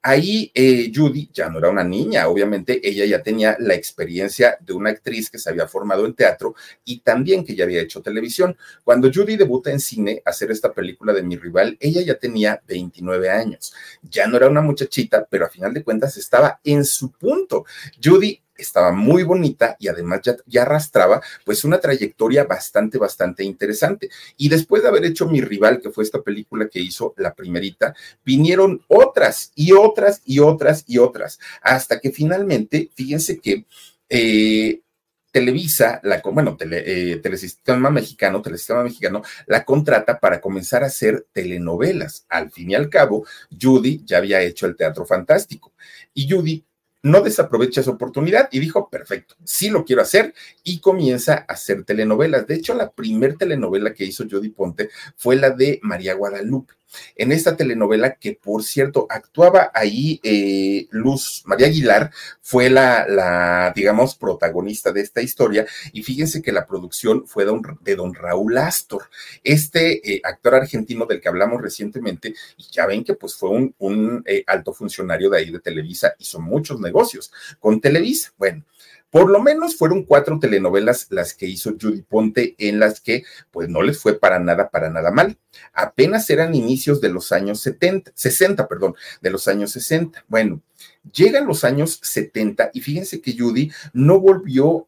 Ahí 0.03 0.51
eh, 0.55 0.91
Judy 0.95 1.31
ya 1.33 1.49
no 1.49 1.59
era 1.59 1.71
una 1.71 1.85
niña, 1.85 2.29
obviamente 2.29 2.81
ella 2.83 3.05
ya 3.05 3.23
tenía 3.23 3.57
la 3.59 3.75
experiencia 3.75 4.57
de 4.61 4.73
una 4.73 4.91
actriz 4.91 5.31
que 5.31 5.39
se 5.39 5.51
había 5.51 5.69
formado 5.69 6.07
en 6.07 6.15
teatro 6.15 6.55
y 6.85 7.01
también 7.01 7.45
que 7.45 7.55
ya 7.55 7.65
había 7.65 7.83
hecho 7.83 8.03
televisión. 8.03 8.57
Cuando 8.85 9.11
Judy 9.13 9.37
debuta 9.37 9.71
en 9.71 9.81
cine 9.81 10.23
hacer 10.25 10.51
esta 10.51 10.73
película 10.73 11.13
de 11.13 11.23
mi 11.23 11.37
rival, 11.37 11.77
ella 11.81 12.01
ya 12.03 12.19
tenía 12.19 12.63
29 12.67 13.31
años. 13.31 13.75
Ya 14.03 14.27
no 14.27 14.37
era 14.37 14.49
una 14.49 14.61
muchachita, 14.61 15.27
pero 15.29 15.47
a 15.47 15.51
final 15.51 15.75
de 15.75 15.85
cuentas 15.85 16.17
estaba 16.17 16.61
en 16.65 16.85
su 16.85 17.11
punto. 17.13 17.65
Judy 18.03 18.41
estaba 18.59 18.93
muy 18.93 19.23
bonita 19.23 19.77
y 19.79 19.89
además 19.89 20.21
ya, 20.47 20.63
arrastraba 20.63 21.23
pues 21.45 21.65
una 21.65 21.79
trayectoria 21.79 22.45
bastante, 22.45 22.99
bastante 22.99 23.45
interesante. 23.45 24.11
Y 24.37 24.49
después 24.49 24.83
de 24.83 24.89
haber 24.89 25.05
hecho 25.05 25.29
Mi 25.29 25.41
Rival, 25.41 25.81
que 25.81 25.91
fue 25.91 26.05
esta 26.05 26.21
película 26.23 26.69
que 26.69 26.81
hizo 26.81 27.15
la 27.17 27.35
primerita, 27.35 27.95
vinieron 28.25 28.83
otras 28.89 29.53
y 29.55 29.73
otras 29.73 30.21
y 30.25 30.41
otras 30.41 30.85
y 30.87 30.99
otras, 30.99 31.39
hasta 31.63 32.01
que 32.01 32.11
finalmente, 32.11 32.91
fíjense 32.95 33.39
que... 33.39 33.65
Eh, 34.09 34.81
Televisa, 35.31 36.01
la, 36.05 36.23
bueno, 36.25 36.57
eh, 36.59 37.21
Telesistema 37.23 37.91
Mexicano, 37.91 38.41
Telesistema 38.41 38.83
Mexicano, 38.83 39.23
la 39.47 39.65
contrata 39.65 40.19
para 40.19 40.41
comenzar 40.41 40.83
a 40.83 40.87
hacer 40.87 41.27
telenovelas. 41.33 42.25
Al 42.29 42.51
fin 42.51 42.71
y 42.71 42.75
al 42.75 42.89
cabo, 42.89 43.27
Judy 43.61 44.03
ya 44.05 44.19
había 44.19 44.41
hecho 44.41 44.67
el 44.67 44.77
teatro 44.77 45.05
fantástico. 45.05 45.73
Y 46.15 46.31
Judy 46.31 46.65
no 47.03 47.21
desaprovecha 47.21 47.81
esa 47.81 47.91
oportunidad 47.91 48.49
y 48.51 48.59
dijo, 48.59 48.89
perfecto, 48.89 49.37
sí 49.45 49.71
lo 49.71 49.85
quiero 49.85 50.03
hacer 50.03 50.35
y 50.65 50.81
comienza 50.81 51.45
a 51.49 51.53
hacer 51.53 51.85
telenovelas. 51.85 52.47
De 52.47 52.55
hecho, 52.55 52.75
la 52.75 52.91
primer 52.91 53.37
telenovela 53.37 53.95
que 53.95 54.05
hizo 54.05 54.25
Jody 54.31 54.51
Ponte 54.51 54.91
fue 55.17 55.37
la 55.37 55.51
de 55.51 55.79
María 55.83 56.15
Guadalupe 56.15 56.78
en 57.17 57.33
esta 57.33 57.57
telenovela 57.57 58.15
que, 58.15 58.33
por 58.33 58.63
cierto, 58.63 59.07
actuaba 59.11 59.71
ahí 59.75 60.21
eh, 60.23 60.87
Luz 60.91 61.43
María 61.47 61.67
Aguilar, 61.67 62.11
fue 62.41 62.71
la, 62.71 63.73
digamos, 63.75 64.15
protagonista 64.15 64.93
de 64.93 65.03
esta 65.03 65.21
historia. 65.21 65.67
Y 65.93 66.03
fíjense 66.03 66.43
que 66.43 66.53
la 66.53 66.67
producción 66.67 67.27
fue 67.27 67.45
de 67.81 67.97
don, 67.97 68.15
Raúl 68.15 68.57
Astor, 68.59 69.09
este 69.45 70.15
eh, 70.15 70.21
actor 70.25 70.55
argentino 70.55 71.07
del 71.07 71.21
que 71.21 71.29
hablamos 71.29 71.61
recientemente. 71.61 72.35
Y 72.57 72.65
ya 72.71 72.87
ven 72.87 73.05
que 73.05 73.15
pues 73.15 73.35
fue 73.35 73.51
un, 73.51 73.75
un 73.79 74.23
eh, 74.27 74.45
alto 74.47 74.73
funcionario 74.73 75.31
de 75.31 75.39
ahí 75.39 75.51
de 75.51 75.61
Televisa, 75.61 76.15
hizo 76.19 76.41
muchos 76.41 76.81
negocios 76.81 77.33
con 77.59 77.81
Televisa. 77.81 78.33
Bueno. 78.39 78.65
Por 79.11 79.31
lo 79.31 79.41
menos 79.41 79.77
fueron 79.77 80.05
cuatro 80.05 80.39
telenovelas 80.39 81.07
las 81.11 81.35
que 81.35 81.47
hizo 81.47 81.77
Judy 81.81 82.03
Ponte 82.03 82.55
en 82.59 82.79
las 82.79 83.01
que 83.01 83.25
pues 83.51 83.69
no 83.69 83.83
les 83.83 83.99
fue 83.99 84.19
para 84.19 84.39
nada, 84.39 84.69
para 84.69 84.91
nada 84.91 85.11
mal. 85.11 85.39
Apenas 85.73 86.29
eran 86.29 86.55
inicios 86.55 87.01
de 87.01 87.09
los 87.09 87.33
años 87.33 87.61
70, 87.61 88.13
60, 88.15 88.69
perdón, 88.69 88.95
de 89.23 89.31
los 89.31 89.49
años 89.49 89.73
60. 89.73 90.25
Bueno, 90.29 90.61
llegan 91.13 91.47
los 91.47 91.65
años 91.65 92.01
70 92.03 92.71
y 92.75 92.81
fíjense 92.83 93.21
que 93.21 93.37
Judy 93.39 93.73
no 93.93 94.21
volvió 94.21 94.87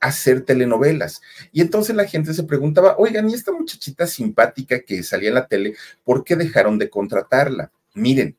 hacer 0.00 0.40
telenovelas. 0.40 1.20
Y 1.52 1.60
entonces 1.60 1.94
la 1.94 2.06
gente 2.06 2.34
se 2.34 2.42
preguntaba, 2.42 2.96
oigan, 2.98 3.28
¿y 3.28 3.34
esta 3.34 3.52
muchachita 3.52 4.06
simpática 4.06 4.80
que 4.80 5.02
salía 5.02 5.28
en 5.28 5.34
la 5.34 5.46
tele, 5.46 5.76
por 6.04 6.24
qué 6.24 6.36
dejaron 6.36 6.78
de 6.78 6.90
contratarla? 6.90 7.70
Miren, 7.94 8.36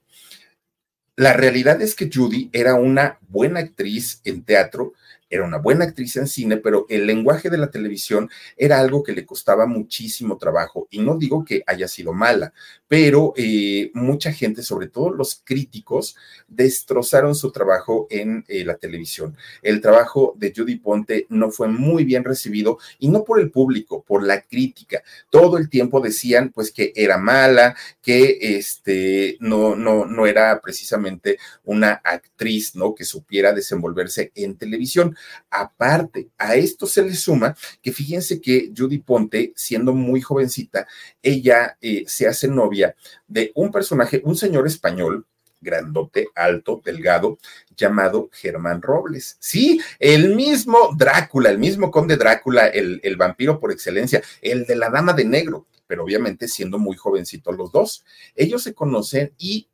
la 1.16 1.34
realidad 1.34 1.82
es 1.82 1.94
que 1.94 2.10
Judy 2.12 2.50
era 2.52 2.74
una 2.74 3.20
buena 3.30 3.60
actriz 3.60 4.22
en 4.24 4.44
teatro, 4.44 4.94
era 5.32 5.46
una 5.46 5.58
buena 5.58 5.86
actriz 5.86 6.18
en 6.18 6.28
cine, 6.28 6.58
pero 6.58 6.86
el 6.90 7.08
lenguaje 7.08 7.50
de 7.50 7.58
la 7.58 7.72
televisión 7.72 8.30
era 8.58 8.80
algo 8.80 9.02
que 9.02 9.14
le 9.14 9.26
costaba 9.26 9.66
muchísimo 9.66 10.38
trabajo. 10.38 10.88
Y 10.92 11.00
no 11.00 11.18
digo 11.18 11.44
que 11.44 11.64
haya 11.66 11.88
sido 11.88 12.14
mala, 12.14 12.54
pero 12.88 13.34
eh, 13.38 13.90
mucha 13.94 14.34
gente, 14.34 14.62
sobre 14.62 14.88
todo 14.88 15.12
los 15.12 15.42
críticos, 15.44 16.18
destrozaron 16.50 17.34
su 17.34 17.52
trabajo 17.52 18.08
en 18.10 18.44
eh, 18.50 18.66
la 18.66 18.76
televisión. 18.76 19.38
El 19.62 19.80
trabajo 19.80 20.36
de 20.38 20.54
Judy 20.56 20.76
Ponte 20.76 21.26
no 21.30 21.52
fue 21.52 21.70
muy 21.70 22.04
bien 22.04 22.26
recibido 22.26 22.78
y 23.00 23.08
no 23.08 23.24
por 23.24 23.40
el 23.40 23.50
público, 23.50 24.04
por 24.04 24.24
la 24.24 24.42
crítica. 24.42 25.02
Todo 25.30 25.58
el 25.58 25.70
tiempo 25.70 26.02
decían 26.02 26.52
pues 26.54 26.72
que 26.72 26.92
era 26.96 27.18
mala, 27.18 27.76
que 28.02 28.38
este 28.58 29.38
no 29.40 29.76
no 29.76 30.06
no 30.06 30.28
era 30.28 30.60
precisamente 30.62 31.38
una 31.64 32.02
actriz, 32.04 32.76
¿no? 32.76 32.94
que 32.94 33.06
supiera 33.06 33.54
desenvolverse 33.54 34.34
en 34.36 34.58
televisión. 34.58 35.16
Aparte, 35.50 36.30
a 36.38 36.56
esto 36.56 36.86
se 36.86 37.04
le 37.04 37.16
suma 37.16 37.56
que 37.82 37.92
fíjense 37.92 38.40
que 38.40 38.72
Judy 38.76 39.00
Ponte, 39.00 39.54
siendo 39.56 39.94
muy 39.94 40.22
jovencita, 40.22 40.88
ella 41.22 41.78
eh, 41.82 42.04
se 42.08 42.28
hace 42.28 42.48
novia 42.48 42.96
de 43.28 43.52
un 43.56 43.72
personaje, 43.72 44.22
un 44.24 44.36
señor 44.36 44.68
español, 44.68 45.26
grandote, 45.62 46.28
alto, 46.36 46.82
delgado, 46.84 47.38
llamado 47.78 48.30
Germán 48.34 48.82
Robles. 48.82 49.38
Sí, 49.40 49.80
el 50.00 50.36
mismo 50.36 50.94
Drácula, 50.98 51.52
el 51.52 51.60
mismo 51.60 51.92
conde 51.92 52.18
Drácula, 52.18 52.68
el, 52.68 53.00
el, 53.04 53.16
vampiro 53.16 53.60
por 53.60 53.72
excelencia, 53.72 54.22
el 54.42 54.66
de 54.66 54.76
la 54.76 54.90
dama 54.90 55.14
de 55.14 55.26
negro, 55.26 55.68
pero 55.88 56.04
obviamente 56.04 56.48
siendo 56.48 56.80
muy 56.80 56.98
jovencitos 56.98 57.56
los 57.56 57.72
dos. 57.72 58.04
Ellos 58.36 58.64
se 58.64 58.74
conocen 58.74 59.34
y 59.38 59.68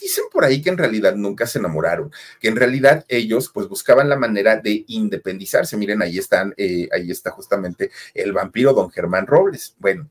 dicen 0.00 0.24
por 0.30 0.44
ahí 0.44 0.62
que 0.62 0.70
en 0.70 0.78
realidad 0.78 1.14
nunca 1.14 1.46
se 1.46 1.58
enamoraron, 1.58 2.10
que 2.40 2.48
en 2.48 2.56
realidad 2.56 3.04
ellos 3.08 3.50
pues 3.52 3.68
buscaban 3.68 4.08
la 4.08 4.16
manera 4.16 4.56
de 4.56 4.84
independizarse. 4.88 5.76
Miren, 5.76 6.02
ahí 6.02 6.18
están, 6.18 6.54
eh, 6.56 6.88
ahí 6.92 7.10
está 7.10 7.30
justamente 7.30 7.90
el 8.14 8.32
vampiro 8.32 8.72
don 8.72 8.90
Germán 8.90 9.26
Robles. 9.26 9.74
Bueno, 9.78 10.10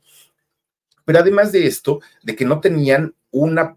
pero 1.04 1.18
además 1.18 1.52
de 1.52 1.66
esto, 1.66 2.00
de 2.22 2.34
que 2.34 2.44
no 2.44 2.60
tenían 2.60 3.14
una 3.30 3.76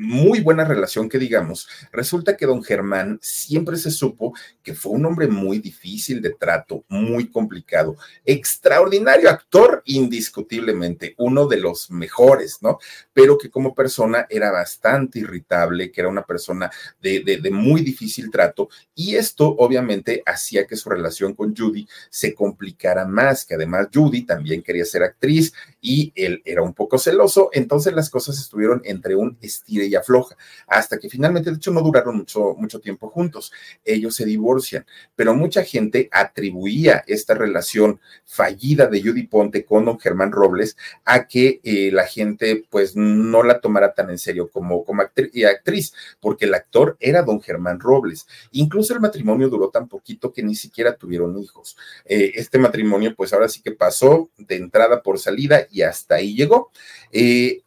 muy 0.00 0.40
buena 0.40 0.64
relación 0.64 1.10
que 1.10 1.18
digamos, 1.18 1.68
resulta 1.92 2.34
que 2.34 2.46
don 2.46 2.62
Germán 2.62 3.18
siempre 3.20 3.76
se 3.76 3.90
supo 3.90 4.32
que 4.62 4.74
fue 4.74 4.92
un 4.92 5.04
hombre 5.04 5.28
muy 5.28 5.58
difícil 5.58 6.22
de 6.22 6.30
trato, 6.30 6.84
muy 6.88 7.30
complicado, 7.30 7.96
extraordinario 8.24 9.28
actor 9.28 9.82
indiscutiblemente, 9.84 11.14
uno 11.18 11.46
de 11.46 11.58
los 11.58 11.90
mejores, 11.90 12.62
¿no? 12.62 12.78
Pero 13.12 13.36
que 13.36 13.50
como 13.50 13.74
persona 13.74 14.26
era 14.30 14.50
bastante 14.50 15.18
irritable, 15.18 15.92
que 15.92 16.00
era 16.00 16.08
una 16.08 16.24
persona 16.24 16.70
de, 17.02 17.20
de, 17.20 17.50
muy 17.50 17.82
difícil 17.82 18.30
trato 18.30 18.70
y 18.94 19.16
esto 19.16 19.54
obviamente 19.58 20.22
hacía 20.24 20.66
que 20.66 20.76
su 20.76 20.88
relación 20.88 21.34
con 21.34 21.54
Judy 21.54 21.86
se 22.08 22.34
complicara 22.34 23.04
más, 23.04 23.44
que 23.44 23.54
además 23.54 23.88
Judy 23.92 24.22
también 24.22 24.62
quería 24.62 24.86
ser 24.86 25.02
actriz 25.02 25.52
y 25.82 26.10
él 26.14 26.40
era 26.46 26.62
un 26.62 26.72
poco 26.72 26.96
celoso, 26.96 27.50
entonces 27.52 27.92
las 27.92 28.08
cosas 28.08 28.38
estuvieron 28.38 28.80
entre 28.84 29.14
un 29.14 29.36
estire 29.42 29.89
y 29.90 29.94
afloja, 29.96 30.36
hasta 30.66 30.98
que 30.98 31.10
finalmente, 31.10 31.50
de 31.50 31.56
hecho, 31.56 31.70
no 31.70 31.82
duraron 31.82 32.16
mucho, 32.16 32.54
mucho 32.56 32.80
tiempo 32.80 33.08
juntos. 33.10 33.52
Ellos 33.84 34.14
se 34.14 34.24
divorcian, 34.24 34.86
pero 35.16 35.34
mucha 35.34 35.64
gente 35.64 36.08
atribuía 36.12 37.04
esta 37.06 37.34
relación 37.34 38.00
fallida 38.24 38.86
de 38.86 39.02
Judy 39.02 39.26
Ponte 39.26 39.64
con 39.64 39.84
don 39.84 39.98
Germán 39.98 40.32
Robles 40.32 40.76
a 41.04 41.26
que 41.26 41.60
eh, 41.64 41.90
la 41.92 42.06
gente 42.06 42.64
pues 42.70 42.94
no 42.96 43.42
la 43.42 43.60
tomara 43.60 43.94
tan 43.94 44.10
en 44.10 44.18
serio 44.18 44.50
como, 44.50 44.84
como 44.84 45.02
actriz, 45.02 45.92
porque 46.20 46.44
el 46.46 46.54
actor 46.54 46.96
era 47.00 47.22
don 47.22 47.40
Germán 47.40 47.80
Robles. 47.80 48.26
Incluso 48.52 48.94
el 48.94 49.00
matrimonio 49.00 49.48
duró 49.48 49.70
tan 49.70 49.88
poquito 49.88 50.32
que 50.32 50.42
ni 50.42 50.54
siquiera 50.54 50.96
tuvieron 50.96 51.38
hijos. 51.38 51.76
Eh, 52.04 52.32
este 52.34 52.58
matrimonio 52.58 53.14
pues 53.14 53.32
ahora 53.32 53.48
sí 53.48 53.62
que 53.62 53.72
pasó 53.72 54.30
de 54.36 54.56
entrada 54.56 55.02
por 55.02 55.18
salida 55.18 55.66
y 55.70 55.82
hasta 55.82 56.16
ahí 56.16 56.34
llegó. 56.34 56.70
Eh, 57.12 57.62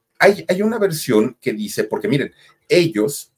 hay, 0.48 0.62
una 0.62 0.78
versión 0.78 1.38
que 1.42 1.54
dice, 1.54 1.84
porque 1.84 2.08
miren, 2.08 2.34
ellos, 2.70 3.34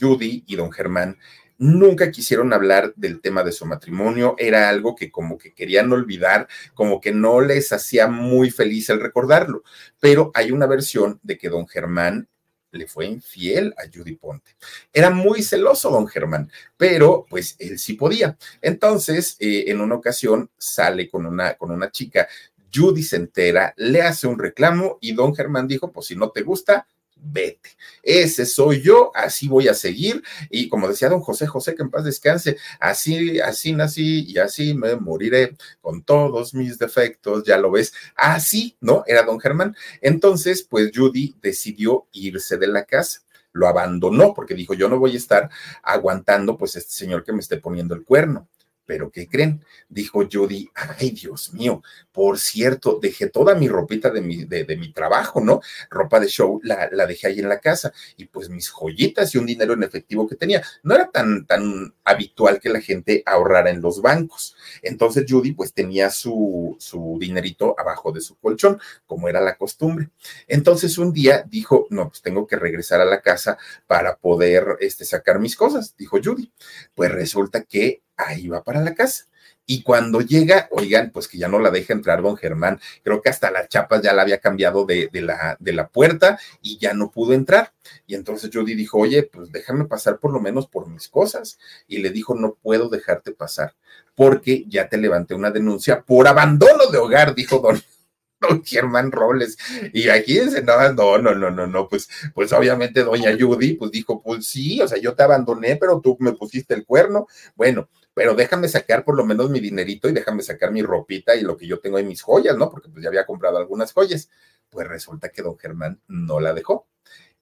Judy 0.00 0.44
y 0.46 0.56
don 0.56 0.72
Germán, 0.72 1.18
nunca 1.58 2.10
quisieron 2.10 2.52
hablar 2.52 2.94
del 2.96 3.20
tema 3.20 3.44
de 3.44 3.52
su 3.52 3.66
matrimonio, 3.66 4.34
era 4.38 4.68
algo 4.68 4.96
que 4.96 5.10
como 5.10 5.36
que 5.36 5.52
querían 5.52 5.92
olvidar, 5.92 6.48
como 6.74 7.00
que 7.00 7.12
no 7.12 7.40
les 7.40 7.72
hacía 7.72 8.08
muy 8.08 8.50
feliz 8.50 8.88
el 8.88 9.00
recordarlo, 9.00 9.62
pero 10.00 10.30
hay 10.34 10.50
una 10.50 10.66
versión 10.66 11.20
de 11.22 11.36
que 11.36 11.50
don 11.50 11.68
Germán 11.68 12.28
le 12.72 12.86
fue 12.86 13.04
infiel 13.06 13.74
a 13.76 13.82
Judy 13.92 14.16
Ponte. 14.16 14.56
Era 14.92 15.10
muy 15.10 15.42
celoso 15.42 15.90
don 15.90 16.06
Germán, 16.06 16.50
pero 16.76 17.26
pues 17.28 17.54
él 17.58 17.78
sí 17.78 17.94
podía. 17.94 18.36
Entonces, 18.62 19.36
eh, 19.38 19.64
en 19.66 19.80
una 19.80 19.96
ocasión 19.96 20.50
sale 20.56 21.10
con 21.10 21.26
una, 21.26 21.54
con 21.54 21.70
una 21.70 21.90
chica, 21.90 22.26
Judy 22.74 23.02
se 23.02 23.16
entera, 23.16 23.74
le 23.76 24.02
hace 24.02 24.26
un 24.26 24.38
reclamo 24.38 24.98
y 25.00 25.12
don 25.12 25.34
Germán 25.34 25.68
dijo, 25.68 25.92
pues 25.92 26.06
si 26.06 26.16
no 26.16 26.30
te 26.30 26.42
gusta, 26.42 26.86
vete. 27.22 27.70
Ese 28.02 28.46
soy 28.46 28.82
yo, 28.82 29.12
así 29.14 29.48
voy 29.48 29.68
a 29.68 29.74
seguir. 29.74 30.22
Y 30.50 30.68
como 30.68 30.88
decía 30.88 31.08
don 31.08 31.20
José 31.20 31.46
José, 31.46 31.74
que 31.74 31.82
en 31.82 31.90
paz 31.90 32.04
descanse, 32.04 32.56
así, 32.80 33.40
así 33.40 33.72
nací 33.72 34.24
y 34.28 34.38
así 34.38 34.74
me 34.74 34.96
moriré 34.96 35.56
con 35.80 36.02
todos 36.02 36.54
mis 36.54 36.78
defectos, 36.78 37.44
ya 37.44 37.58
lo 37.58 37.70
ves. 37.70 37.92
Así, 38.16 38.76
¿no? 38.80 39.04
Era 39.06 39.22
don 39.22 39.40
Germán. 39.40 39.76
Entonces, 40.00 40.62
pues 40.62 40.90
Judy 40.94 41.36
decidió 41.40 42.06
irse 42.12 42.56
de 42.56 42.66
la 42.66 42.84
casa 42.84 43.22
lo 43.52 43.68
abandonó 43.68 44.32
porque 44.34 44.54
dijo, 44.54 44.74
yo 44.74 44.88
no 44.88 44.98
voy 44.98 45.12
a 45.12 45.18
estar 45.18 45.50
aguantando 45.82 46.56
pues 46.56 46.74
este 46.76 46.92
señor 46.92 47.22
que 47.22 47.32
me 47.32 47.40
esté 47.40 47.58
poniendo 47.58 47.94
el 47.94 48.02
cuerno. 48.04 48.48
Pero 48.86 49.10
¿qué 49.10 49.28
creen? 49.28 49.64
Dijo 49.88 50.26
Judy, 50.30 50.70
ay 50.74 51.10
Dios 51.10 51.52
mío, 51.52 51.82
por 52.12 52.38
cierto, 52.38 52.98
dejé 53.00 53.28
toda 53.28 53.54
mi 53.54 53.68
ropita 53.68 54.10
de 54.10 54.20
mi, 54.20 54.44
de, 54.44 54.76
mi 54.76 54.92
trabajo, 54.92 55.40
¿no? 55.40 55.60
Ropa 55.90 56.20
de 56.20 56.28
show, 56.28 56.60
la, 56.62 56.88
la, 56.92 57.06
dejé 57.06 57.28
ahí 57.28 57.38
en 57.40 57.48
la 57.48 57.60
casa 57.60 57.92
y 58.16 58.26
pues 58.26 58.48
mis 58.48 58.68
joyitas 58.68 59.34
y 59.34 59.38
un 59.38 59.46
dinero 59.46 59.72
en 59.74 59.82
efectivo 59.82 60.28
que 60.28 60.36
tenía. 60.36 60.62
No 60.82 60.94
era 60.94 61.10
tan, 61.10 61.46
tan 61.46 61.94
habitual 62.04 62.60
que 62.60 62.68
la 62.68 62.80
gente 62.80 63.22
ahorrara 63.26 63.70
en 63.70 63.80
los 63.80 64.02
bancos. 64.02 64.56
Entonces 64.82 65.24
Judy 65.28 65.52
pues 65.52 65.72
tenía 65.72 66.10
su, 66.10 66.76
su 66.78 67.16
dinerito 67.20 67.74
abajo 67.78 68.12
de 68.12 68.20
su 68.20 68.36
colchón, 68.36 68.80
como 69.06 69.28
era 69.28 69.40
la 69.40 69.56
costumbre. 69.56 70.10
Entonces 70.48 70.98
un 70.98 71.12
día 71.12 71.44
dijo, 71.48 71.86
no, 71.90 72.08
pues 72.08 72.22
tengo 72.22 72.46
que 72.46 72.56
regresar 72.56 73.00
a 73.00 73.04
la 73.04 73.20
casa 73.20 73.58
para 73.86 74.16
poder 74.16 74.76
este, 74.80 75.04
sacar 75.04 75.38
mis 75.38 75.56
cosas, 75.56 75.96
dijo 75.96 76.18
Judy. 76.22 76.52
Pues 76.94 77.10
resulta 77.12 77.62
que 77.64 78.02
ahí 78.16 78.48
va 78.48 78.62
para 78.62 78.80
la 78.80 78.94
casa. 78.94 79.26
Y 79.64 79.82
cuando 79.82 80.20
llega, 80.20 80.68
oigan, 80.72 81.10
pues 81.12 81.28
que 81.28 81.38
ya 81.38 81.48
no 81.48 81.58
la 81.60 81.70
deja 81.70 81.92
entrar 81.92 82.20
don 82.20 82.36
Germán, 82.36 82.80
creo 83.04 83.22
que 83.22 83.30
hasta 83.30 83.50
las 83.50 83.68
chapas 83.68 84.02
ya 84.02 84.12
la 84.12 84.22
había 84.22 84.38
cambiado 84.38 84.84
de, 84.84 85.08
la, 85.12 85.56
de 85.60 85.72
la 85.72 85.88
puerta 85.88 86.38
y 86.60 86.78
ya 86.78 86.94
no 86.94 87.12
pudo 87.12 87.32
entrar. 87.32 87.72
Y 88.06 88.16
entonces 88.16 88.50
Judy 88.52 88.74
dijo, 88.74 88.98
oye, 88.98 89.22
pues 89.22 89.52
déjame 89.52 89.84
pasar 89.84 90.18
por 90.18 90.32
lo 90.32 90.40
menos 90.40 90.66
por 90.66 90.88
mis 90.88 91.08
cosas. 91.08 91.58
Y 91.86 91.98
le 91.98 92.10
dijo, 92.10 92.34
no 92.34 92.54
puedo 92.60 92.88
dejarte 92.88 93.32
pasar 93.32 93.74
porque 94.14 94.64
ya 94.68 94.88
te 94.88 94.98
levanté 94.98 95.34
una 95.34 95.50
denuncia 95.50 96.02
por 96.02 96.28
abandono 96.28 96.86
de 96.90 96.98
hogar, 96.98 97.34
dijo 97.34 97.58
don, 97.58 97.80
don 98.40 98.62
Germán 98.64 99.12
Robles. 99.12 99.56
Y 99.92 100.08
aquí 100.08 100.38
dice, 100.38 100.62
no, 100.62 100.92
no, 100.92 101.18
no, 101.18 101.34
no, 101.34 101.50
no, 101.50 101.66
no, 101.66 101.88
pues, 101.88 102.08
pues 102.34 102.52
obviamente 102.52 103.04
doña 103.04 103.36
Judy, 103.38 103.74
pues 103.74 103.90
dijo, 103.90 104.22
pues 104.22 104.46
sí, 104.46 104.80
o 104.80 104.88
sea, 104.88 104.98
yo 104.98 105.14
te 105.14 105.22
abandoné, 105.22 105.76
pero 105.76 106.00
tú 106.00 106.16
me 106.20 106.32
pusiste 106.32 106.74
el 106.74 106.84
cuerno. 106.84 107.26
Bueno, 107.54 107.88
pero 108.14 108.34
déjame 108.34 108.68
sacar 108.68 109.04
por 109.04 109.16
lo 109.16 109.24
menos 109.24 109.50
mi 109.50 109.60
dinerito 109.60 110.08
y 110.08 110.12
déjame 110.12 110.42
sacar 110.42 110.70
mi 110.70 110.82
ropita 110.82 111.34
y 111.34 111.42
lo 111.42 111.56
que 111.56 111.66
yo 111.66 111.80
tengo 111.80 111.98
en 111.98 112.08
mis 112.08 112.22
joyas, 112.22 112.56
¿no? 112.56 112.70
Porque 112.70 112.88
pues 112.88 113.02
ya 113.02 113.08
había 113.08 113.26
comprado 113.26 113.58
algunas 113.58 113.92
joyas. 113.92 114.28
Pues 114.70 114.86
resulta 114.86 115.30
que 115.30 115.42
don 115.42 115.58
Germán 115.58 116.00
no 116.08 116.40
la 116.40 116.52
dejó. 116.52 116.86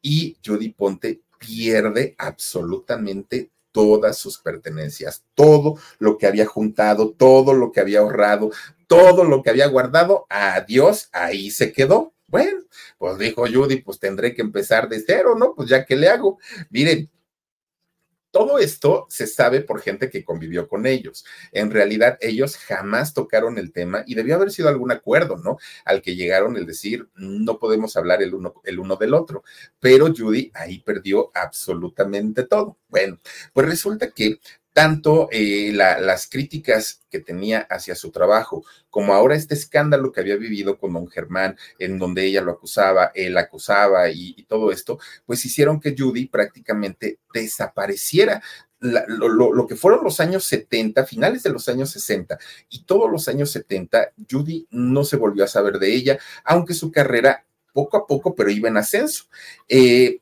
Y 0.02 0.36
Judy 0.44 0.70
Ponte 0.70 1.22
pierde 1.38 2.14
absolutamente 2.18 3.50
todas 3.72 4.18
sus 4.18 4.38
pertenencias, 4.38 5.24
todo 5.34 5.78
lo 5.98 6.18
que 6.18 6.26
había 6.26 6.46
juntado, 6.46 7.12
todo 7.12 7.54
lo 7.54 7.72
que 7.72 7.80
había 7.80 8.00
ahorrado, 8.00 8.50
todo 8.86 9.24
lo 9.24 9.42
que 9.42 9.50
había 9.50 9.68
guardado, 9.68 10.26
adiós, 10.28 11.08
ahí 11.12 11.50
se 11.50 11.72
quedó. 11.72 12.12
Bueno, 12.26 12.60
pues 12.98 13.18
dijo 13.18 13.44
Judy, 13.46 13.82
pues 13.82 13.98
tendré 13.98 14.34
que 14.34 14.42
empezar 14.42 14.88
de 14.88 15.02
cero, 15.04 15.34
¿no? 15.36 15.54
Pues 15.54 15.68
ya 15.68 15.84
que 15.84 15.96
le 15.96 16.08
hago. 16.08 16.38
Miren, 16.70 17.10
todo 18.30 18.58
esto 18.58 19.06
se 19.08 19.26
sabe 19.26 19.60
por 19.60 19.80
gente 19.80 20.10
que 20.10 20.24
convivió 20.24 20.68
con 20.68 20.86
ellos. 20.86 21.24
En 21.52 21.70
realidad, 21.70 22.18
ellos 22.20 22.56
jamás 22.56 23.14
tocaron 23.14 23.58
el 23.58 23.72
tema 23.72 24.04
y 24.06 24.14
debió 24.14 24.36
haber 24.36 24.50
sido 24.50 24.68
algún 24.68 24.92
acuerdo, 24.92 25.36
¿no? 25.36 25.58
Al 25.84 26.02
que 26.02 26.16
llegaron 26.16 26.56
el 26.56 26.66
decir, 26.66 27.08
no 27.14 27.58
podemos 27.58 27.96
hablar 27.96 28.22
el 28.22 28.34
uno, 28.34 28.54
el 28.64 28.78
uno 28.78 28.96
del 28.96 29.14
otro. 29.14 29.42
Pero 29.78 30.12
Judy 30.14 30.50
ahí 30.54 30.80
perdió 30.80 31.30
absolutamente 31.34 32.44
todo. 32.44 32.78
Bueno, 32.88 33.18
pues 33.52 33.66
resulta 33.66 34.10
que 34.10 34.38
tanto 34.80 35.28
eh, 35.30 35.72
las 35.74 36.26
críticas 36.26 37.02
que 37.10 37.20
tenía 37.20 37.66
hacia 37.68 37.94
su 37.94 38.10
trabajo, 38.10 38.64
como 38.88 39.12
ahora 39.12 39.34
este 39.34 39.52
escándalo 39.52 40.10
que 40.10 40.20
había 40.20 40.36
vivido 40.36 40.78
con 40.78 40.94
don 40.94 41.06
Germán, 41.06 41.58
en 41.78 41.98
donde 41.98 42.24
ella 42.24 42.40
lo 42.40 42.52
acusaba, 42.52 43.12
él 43.14 43.36
acusaba 43.36 44.08
y, 44.08 44.42
todo 44.48 44.72
esto, 44.72 44.98
pues 45.26 45.44
hicieron 45.44 45.80
que 45.80 45.94
Judy 45.94 46.28
prácticamente 46.28 47.18
desapareciera. 47.34 48.42
lo, 48.80 49.66
que 49.66 49.76
fueron 49.76 50.02
los 50.02 50.18
años 50.18 50.44
70, 50.44 51.04
finales 51.04 51.42
de 51.42 51.50
los 51.50 51.68
años 51.68 51.90
60 51.90 52.38
y 52.70 52.84
todos 52.84 53.10
los 53.12 53.28
años 53.28 53.50
70, 53.50 54.12
Judy 54.30 54.66
no 54.70 55.04
se 55.04 55.18
volvió 55.18 55.44
a 55.44 55.48
saber 55.48 55.78
de 55.78 55.94
ella, 55.94 56.18
aunque 56.42 56.72
su 56.72 56.90
carrera 56.90 57.44
poco 57.74 57.98
a 57.98 58.06
poco, 58.06 58.34
pero 58.34 58.50
iba 58.50 58.70
en 58.70 58.78
ascenso. 58.78 59.24
Eh, 59.68 60.20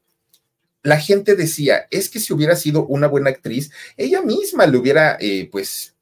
la 0.83 0.99
gente 0.99 1.35
decía, 1.35 1.87
es 1.91 2.09
que 2.09 2.21
si 2.21 2.33
hubiera 2.33 2.57
sido 2.57 2.87
una 2.87 3.09
buena 3.09 3.31
actriz, 3.31 3.71
ella 3.97 4.23
misma 4.23 4.67
le 4.67 4.79
hubiera, 4.79 5.17
eh, 5.21 5.49
pues, 5.51 5.97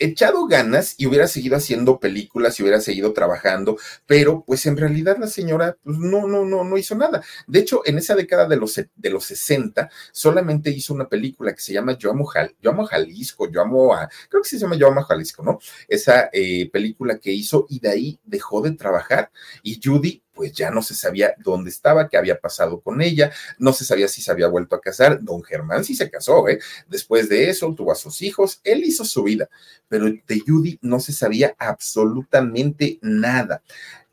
echado 0.00 0.46
ganas 0.46 0.94
y 0.98 1.06
hubiera 1.06 1.28
seguido 1.28 1.56
haciendo 1.56 2.00
películas 2.00 2.58
y 2.58 2.62
hubiera 2.62 2.80
seguido 2.80 3.12
trabajando, 3.12 3.76
pero 4.06 4.42
pues 4.46 4.66
en 4.66 4.76
realidad 4.76 5.18
la 5.20 5.26
señora 5.26 5.76
pues, 5.84 5.98
no, 5.98 6.26
no, 6.26 6.44
no, 6.44 6.64
no 6.64 6.78
hizo 6.78 6.94
nada. 6.96 7.22
De 7.46 7.60
hecho, 7.60 7.82
en 7.84 7.98
esa 7.98 8.16
década 8.16 8.48
de 8.48 8.56
los, 8.56 8.74
de 8.74 9.10
los 9.10 9.24
60 9.24 9.90
solamente 10.10 10.70
hizo 10.70 10.94
una 10.94 11.08
película 11.08 11.54
que 11.54 11.60
se 11.60 11.74
llama 11.74 11.96
Yo 11.98 12.10
amo, 12.10 12.28
yo 12.60 12.70
amo 12.70 12.86
Jalisco, 12.86 13.50
yo 13.50 13.60
amo 13.60 13.94
a, 13.94 14.08
creo 14.28 14.42
que 14.42 14.48
se 14.48 14.58
llama 14.58 14.76
Yo 14.76 14.88
amo 14.88 15.02
Jalisco, 15.02 15.42
¿no? 15.42 15.58
Esa 15.86 16.30
eh, 16.32 16.68
película 16.72 17.18
que 17.18 17.30
hizo 17.32 17.66
y 17.68 17.78
de 17.80 17.90
ahí 17.90 18.20
dejó 18.24 18.62
de 18.62 18.72
trabajar 18.72 19.30
y 19.62 19.78
Judy 19.82 20.22
pues 20.40 20.54
ya 20.54 20.70
no 20.70 20.80
se 20.80 20.94
sabía 20.94 21.34
dónde 21.44 21.68
estaba, 21.68 22.08
qué 22.08 22.16
había 22.16 22.40
pasado 22.40 22.80
con 22.80 23.02
ella, 23.02 23.30
no 23.58 23.74
se 23.74 23.84
sabía 23.84 24.08
si 24.08 24.22
se 24.22 24.30
había 24.30 24.48
vuelto 24.48 24.74
a 24.74 24.80
casar. 24.80 25.22
Don 25.22 25.42
Germán 25.42 25.84
sí 25.84 25.94
se 25.94 26.08
casó, 26.08 26.48
¿eh? 26.48 26.58
Después 26.88 27.28
de 27.28 27.50
eso 27.50 27.74
tuvo 27.74 27.92
a 27.92 27.94
sus 27.94 28.22
hijos, 28.22 28.58
él 28.64 28.82
hizo 28.82 29.04
su 29.04 29.22
vida, 29.22 29.50
pero 29.86 30.06
de 30.06 30.40
Judy 30.40 30.78
no 30.80 30.98
se 30.98 31.12
sabía 31.12 31.54
absolutamente 31.58 32.98
nada. 33.02 33.62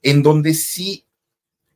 En 0.01 0.21
donde 0.21 0.53
sí 0.53 1.05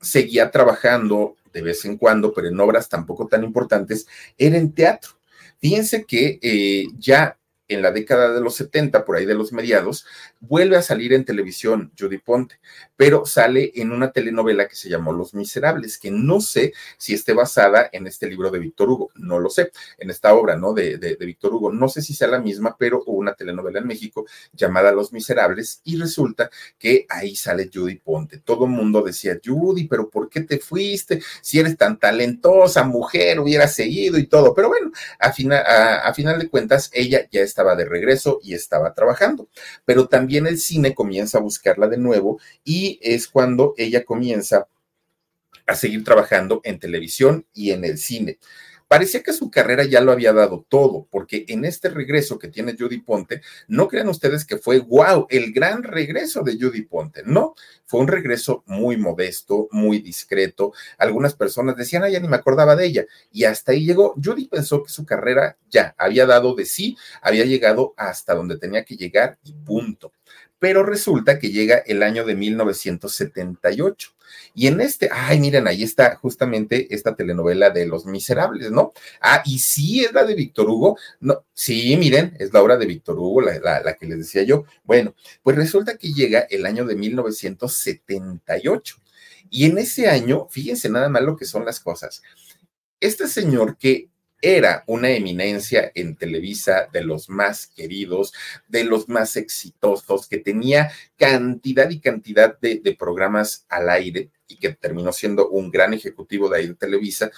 seguía 0.01 0.51
trabajando 0.51 1.37
de 1.53 1.61
vez 1.61 1.85
en 1.85 1.95
cuando, 1.95 2.33
pero 2.33 2.49
en 2.49 2.59
obras 2.59 2.89
tampoco 2.89 3.27
tan 3.27 3.45
importantes, 3.45 4.05
era 4.37 4.57
en 4.57 4.73
teatro. 4.73 5.11
Fíjense 5.59 6.03
que 6.03 6.39
eh, 6.41 6.87
ya 6.99 7.37
en 7.73 7.81
la 7.81 7.91
década 7.91 8.33
de 8.33 8.41
los 8.41 8.55
70, 8.55 9.05
por 9.05 9.17
ahí 9.17 9.25
de 9.25 9.35
los 9.35 9.53
mediados, 9.53 10.05
vuelve 10.39 10.77
a 10.77 10.81
salir 10.81 11.13
en 11.13 11.25
televisión 11.25 11.91
Judy 11.97 12.17
Ponte, 12.17 12.59
pero 12.95 13.25
sale 13.25 13.71
en 13.75 13.91
una 13.91 14.11
telenovela 14.11 14.67
que 14.67 14.75
se 14.75 14.89
llamó 14.89 15.13
Los 15.13 15.33
Miserables, 15.33 15.97
que 15.97 16.11
no 16.11 16.41
sé 16.41 16.73
si 16.97 17.13
esté 17.13 17.33
basada 17.33 17.89
en 17.91 18.07
este 18.07 18.27
libro 18.27 18.51
de 18.51 18.59
Víctor 18.59 18.89
Hugo, 18.89 19.09
no 19.15 19.39
lo 19.39 19.49
sé, 19.49 19.71
en 19.97 20.09
esta 20.09 20.33
obra, 20.33 20.55
¿no? 20.55 20.73
De, 20.73 20.97
de, 20.97 21.15
de 21.15 21.25
Víctor 21.25 21.53
Hugo, 21.53 21.71
no 21.71 21.87
sé 21.87 22.01
si 22.01 22.13
sea 22.13 22.27
la 22.27 22.39
misma, 22.39 22.75
pero 22.77 23.03
hubo 23.05 23.17
una 23.17 23.33
telenovela 23.33 23.79
en 23.79 23.87
México 23.87 24.25
llamada 24.53 24.91
Los 24.91 25.13
Miserables 25.13 25.81
y 25.83 25.97
resulta 25.97 26.49
que 26.77 27.05
ahí 27.09 27.35
sale 27.35 27.69
Judy 27.73 27.95
Ponte. 27.95 28.39
Todo 28.39 28.65
el 28.65 28.71
mundo 28.71 29.01
decía, 29.01 29.39
Judy, 29.43 29.87
pero 29.87 30.09
¿por 30.09 30.29
qué 30.29 30.41
te 30.41 30.59
fuiste? 30.59 31.21
Si 31.41 31.59
eres 31.59 31.77
tan 31.77 31.99
talentosa, 31.99 32.83
mujer, 32.83 33.39
hubiera 33.39 33.67
seguido 33.67 34.17
y 34.17 34.27
todo, 34.27 34.53
pero 34.53 34.69
bueno, 34.69 34.91
a 35.19 35.31
final, 35.31 35.63
a, 35.65 36.01
a 36.07 36.13
final 36.13 36.39
de 36.39 36.49
cuentas, 36.49 36.89
ella 36.93 37.27
ya 37.31 37.41
está 37.41 37.60
estaba 37.61 37.75
de 37.75 37.85
regreso 37.85 38.39
y 38.41 38.55
estaba 38.55 38.93
trabajando. 38.93 39.47
Pero 39.85 40.07
también 40.07 40.47
el 40.47 40.57
cine 40.57 40.95
comienza 40.95 41.37
a 41.37 41.41
buscarla 41.41 41.87
de 41.87 41.97
nuevo 41.97 42.39
y 42.63 42.99
es 43.03 43.27
cuando 43.27 43.75
ella 43.77 44.03
comienza 44.03 44.67
a 45.67 45.75
seguir 45.75 46.03
trabajando 46.03 46.61
en 46.63 46.79
televisión 46.79 47.45
y 47.53 47.71
en 47.71 47.85
el 47.85 47.99
cine. 47.99 48.39
Parecía 48.91 49.23
que 49.23 49.31
su 49.31 49.49
carrera 49.49 49.85
ya 49.85 50.01
lo 50.01 50.11
había 50.11 50.33
dado 50.33 50.65
todo, 50.67 51.07
porque 51.09 51.45
en 51.47 51.63
este 51.63 51.87
regreso 51.87 52.37
que 52.37 52.49
tiene 52.49 52.75
Judy 52.77 52.97
Ponte, 52.99 53.41
no 53.69 53.87
crean 53.87 54.09
ustedes 54.09 54.43
que 54.43 54.57
fue 54.57 54.79
wow, 54.79 55.27
el 55.29 55.53
gran 55.53 55.81
regreso 55.81 56.43
de 56.43 56.57
Judy 56.59 56.81
Ponte. 56.81 57.23
No, 57.25 57.55
fue 57.85 58.01
un 58.01 58.09
regreso 58.09 58.65
muy 58.65 58.97
modesto, 58.97 59.69
muy 59.71 59.99
discreto. 59.99 60.73
Algunas 60.97 61.35
personas 61.35 61.77
decían, 61.77 62.03
ah, 62.03 62.09
ya 62.09 62.19
ni 62.19 62.27
me 62.27 62.35
acordaba 62.35 62.75
de 62.75 62.85
ella. 62.85 63.05
Y 63.31 63.45
hasta 63.45 63.71
ahí 63.71 63.85
llegó. 63.85 64.13
Judy 64.21 64.49
pensó 64.49 64.83
que 64.83 64.91
su 64.91 65.05
carrera 65.05 65.55
ya 65.69 65.95
había 65.97 66.25
dado 66.25 66.53
de 66.53 66.65
sí, 66.65 66.97
había 67.21 67.45
llegado 67.45 67.93
hasta 67.95 68.35
donde 68.35 68.57
tenía 68.57 68.83
que 68.83 68.97
llegar 68.97 69.37
y 69.45 69.53
punto 69.53 70.11
pero 70.59 70.83
resulta 70.83 71.39
que 71.39 71.49
llega 71.49 71.77
el 71.77 72.03
año 72.03 72.23
de 72.23 72.35
1978. 72.35 74.11
Y 74.53 74.67
en 74.67 74.81
este, 74.81 75.09
ay, 75.11 75.39
miren, 75.39 75.67
ahí 75.67 75.83
está 75.83 76.15
justamente 76.15 76.93
esta 76.93 77.15
telenovela 77.15 77.69
de 77.69 77.85
Los 77.85 78.05
Miserables, 78.05 78.71
¿no? 78.71 78.93
Ah, 79.21 79.41
y 79.45 79.59
sí 79.59 80.03
es 80.03 80.13
la 80.13 80.23
de 80.23 80.35
Víctor 80.35 80.69
Hugo. 80.69 80.97
No, 81.19 81.45
sí, 81.53 81.95
miren, 81.97 82.35
es 82.39 82.53
la 82.53 82.61
obra 82.61 82.77
de 82.77 82.85
Víctor 82.85 83.17
Hugo, 83.17 83.41
la, 83.41 83.81
la 83.81 83.93
que 83.95 84.05
les 84.05 84.19
decía 84.19 84.43
yo. 84.43 84.65
Bueno, 84.83 85.15
pues 85.43 85.55
resulta 85.55 85.97
que 85.97 86.13
llega 86.13 86.41
el 86.49 86.65
año 86.65 86.85
de 86.85 86.95
1978. 86.95 88.97
Y 89.49 89.65
en 89.65 89.77
ese 89.77 90.07
año, 90.07 90.47
fíjense 90.49 90.89
nada 90.89 91.09
más 91.09 91.23
lo 91.23 91.35
que 91.35 91.45
son 91.45 91.65
las 91.65 91.79
cosas. 91.79 92.21
Este 92.99 93.27
señor 93.27 93.77
que 93.77 94.10
era 94.41 94.83
una 94.87 95.09
eminencia 95.11 95.91
en 95.93 96.15
Televisa, 96.15 96.89
de 96.91 97.03
los 97.03 97.29
más 97.29 97.67
queridos, 97.67 98.33
de 98.67 98.83
los 98.83 99.07
más 99.07 99.37
exitosos, 99.37 100.27
que 100.27 100.39
tenía 100.39 100.91
cantidad 101.17 101.89
y 101.89 101.99
cantidad 101.99 102.59
de, 102.59 102.95
programas 102.97 103.65
al 103.69 103.89
aire 103.89 104.31
y 104.47 104.57
que 104.57 104.73
terminó 104.73 105.13
siendo 105.13 105.49
un 105.49 105.71
gran 105.71 105.93
ejecutivo 105.93 106.49
de 106.49 106.57
ahí 106.57 106.73
Televisa, 106.73 107.31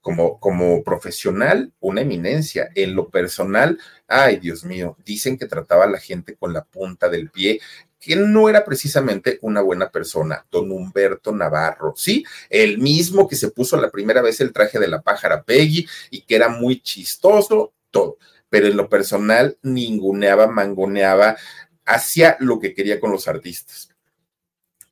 como, 0.00 0.38
como 0.40 0.82
profesional, 0.82 1.72
una 1.80 2.02
eminencia. 2.02 2.70
En 2.74 2.94
lo 2.94 3.08
personal, 3.08 3.78
ay 4.06 4.38
Dios 4.38 4.64
mío, 4.64 4.96
dicen 5.04 5.38
que 5.38 5.46
trataba 5.46 5.84
a 5.84 5.90
la 5.90 5.98
gente 5.98 6.36
con 6.36 6.52
la 6.52 6.64
punta 6.64 7.08
del 7.08 7.30
pie, 7.30 7.60
que 8.02 8.16
no 8.16 8.48
era 8.48 8.64
precisamente 8.64 9.38
una 9.42 9.60
buena 9.60 9.88
persona, 9.88 10.44
don 10.50 10.72
Humberto 10.72 11.30
Navarro, 11.30 11.94
¿sí? 11.96 12.24
El 12.50 12.78
mismo 12.78 13.28
que 13.28 13.36
se 13.36 13.52
puso 13.52 13.80
la 13.80 13.92
primera 13.92 14.20
vez 14.20 14.40
el 14.40 14.52
traje 14.52 14.80
de 14.80 14.88
la 14.88 15.00
pájara 15.00 15.44
Peggy 15.44 15.86
y 16.10 16.22
que 16.22 16.34
era 16.34 16.48
muy 16.48 16.80
chistoso, 16.82 17.72
todo. 17.92 18.18
Pero 18.50 18.66
en 18.66 18.76
lo 18.76 18.88
personal, 18.88 19.56
ninguneaba, 19.62 20.48
mangoneaba, 20.48 21.36
hacía 21.84 22.36
lo 22.40 22.58
que 22.58 22.74
quería 22.74 22.98
con 22.98 23.12
los 23.12 23.28
artistas. 23.28 23.88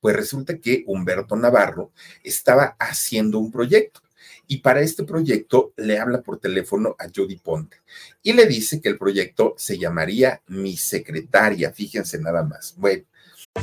Pues 0.01 0.15
resulta 0.15 0.59
que 0.59 0.85
Humberto 0.87 1.35
Navarro 1.35 1.91
estaba 2.23 2.77
haciendo 2.79 3.41
un 3.41 3.51
proyecto 3.51 4.03
y 4.51 4.59
para 4.59 4.81
este 4.81 5.05
proyecto 5.05 5.73
le 5.77 6.01
habla 6.01 6.23
por 6.23 6.41
teléfono 6.41 6.97
a 6.99 7.05
Judy 7.15 7.37
Ponte 7.37 7.77
y 8.21 8.33
le 8.33 8.47
dice 8.47 8.81
que 8.81 8.89
el 8.89 8.99
proyecto 8.99 9.55
se 9.57 9.79
llamaría 9.79 10.43
Mi 10.49 10.77
Secretaria, 10.77 11.71
fíjense 11.71 12.19
nada 12.19 12.43
más. 12.43 12.75
Bueno. 12.77 13.05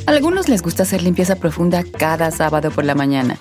A 0.06 0.10
algunos 0.10 0.48
les 0.48 0.62
gusta 0.62 0.84
hacer 0.84 1.02
limpieza 1.02 1.36
profunda 1.36 1.84
cada 1.84 2.30
sábado 2.30 2.70
por 2.70 2.86
la 2.86 2.94
mañana. 2.94 3.38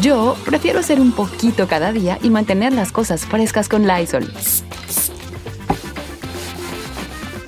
Yo 0.00 0.34
prefiero 0.46 0.78
hacer 0.78 0.98
un 0.98 1.12
poquito 1.12 1.68
cada 1.68 1.92
día 1.92 2.18
y 2.22 2.30
mantener 2.30 2.72
las 2.72 2.90
cosas 2.90 3.26
frescas 3.26 3.68
con 3.68 3.86
Lysol. 3.86 4.32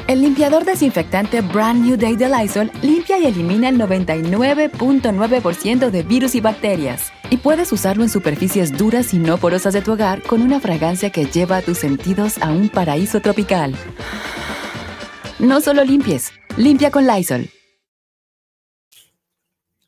El 0.07 0.21
limpiador 0.21 0.67
desinfectante 0.67 1.41
Brand 1.41 1.83
New 1.83 1.97
Day 1.97 2.17
de 2.17 2.29
Lysol 2.29 2.71
limpia 2.83 3.19
y 3.19 3.25
elimina 3.25 3.71
el 3.71 3.79
99.9% 3.79 5.89
de 5.89 6.03
virus 6.03 6.35
y 6.35 6.43
bacterias. 6.43 7.11
Y 7.33 7.39
puedes 7.39 7.73
usarlo 7.73 8.03
en 8.03 8.11
superficies 8.11 8.77
duras 8.77 9.15
y 9.15 9.19
no 9.19 9.39
porosas 9.39 9.73
de 9.73 9.81
tu 9.81 9.93
hogar 9.93 10.21
con 10.21 10.43
una 10.43 10.61
fragancia 10.61 11.09
que 11.09 11.25
lleva 11.25 11.57
a 11.57 11.63
tus 11.63 11.79
sentidos 11.79 12.37
a 12.43 12.51
un 12.51 12.69
paraíso 12.69 13.23
tropical. 13.23 13.75
No 15.39 15.63
solo 15.63 15.83
limpies, 15.83 16.31
limpia 16.59 16.91
con 16.91 17.07
Lysol. 17.07 17.49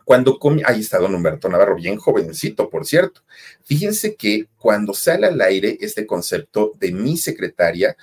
Cuando 0.07 0.38
come, 0.38 0.62
ahí 0.64 0.80
está 0.80 0.96
don 0.96 1.14
Humberto 1.14 1.50
Navarro, 1.50 1.76
bien 1.76 1.98
jovencito, 1.98 2.70
por 2.70 2.87
cierto. 2.87 3.20
Fíjense 3.62 4.16
que 4.16 4.48
cuando 4.57 4.94
sale 4.94 5.26
al 5.26 5.38
aire 5.42 5.76
este 5.83 6.07
concepto 6.07 6.72
de 6.80 6.92
mi 6.92 7.18
secretaria, 7.18 7.94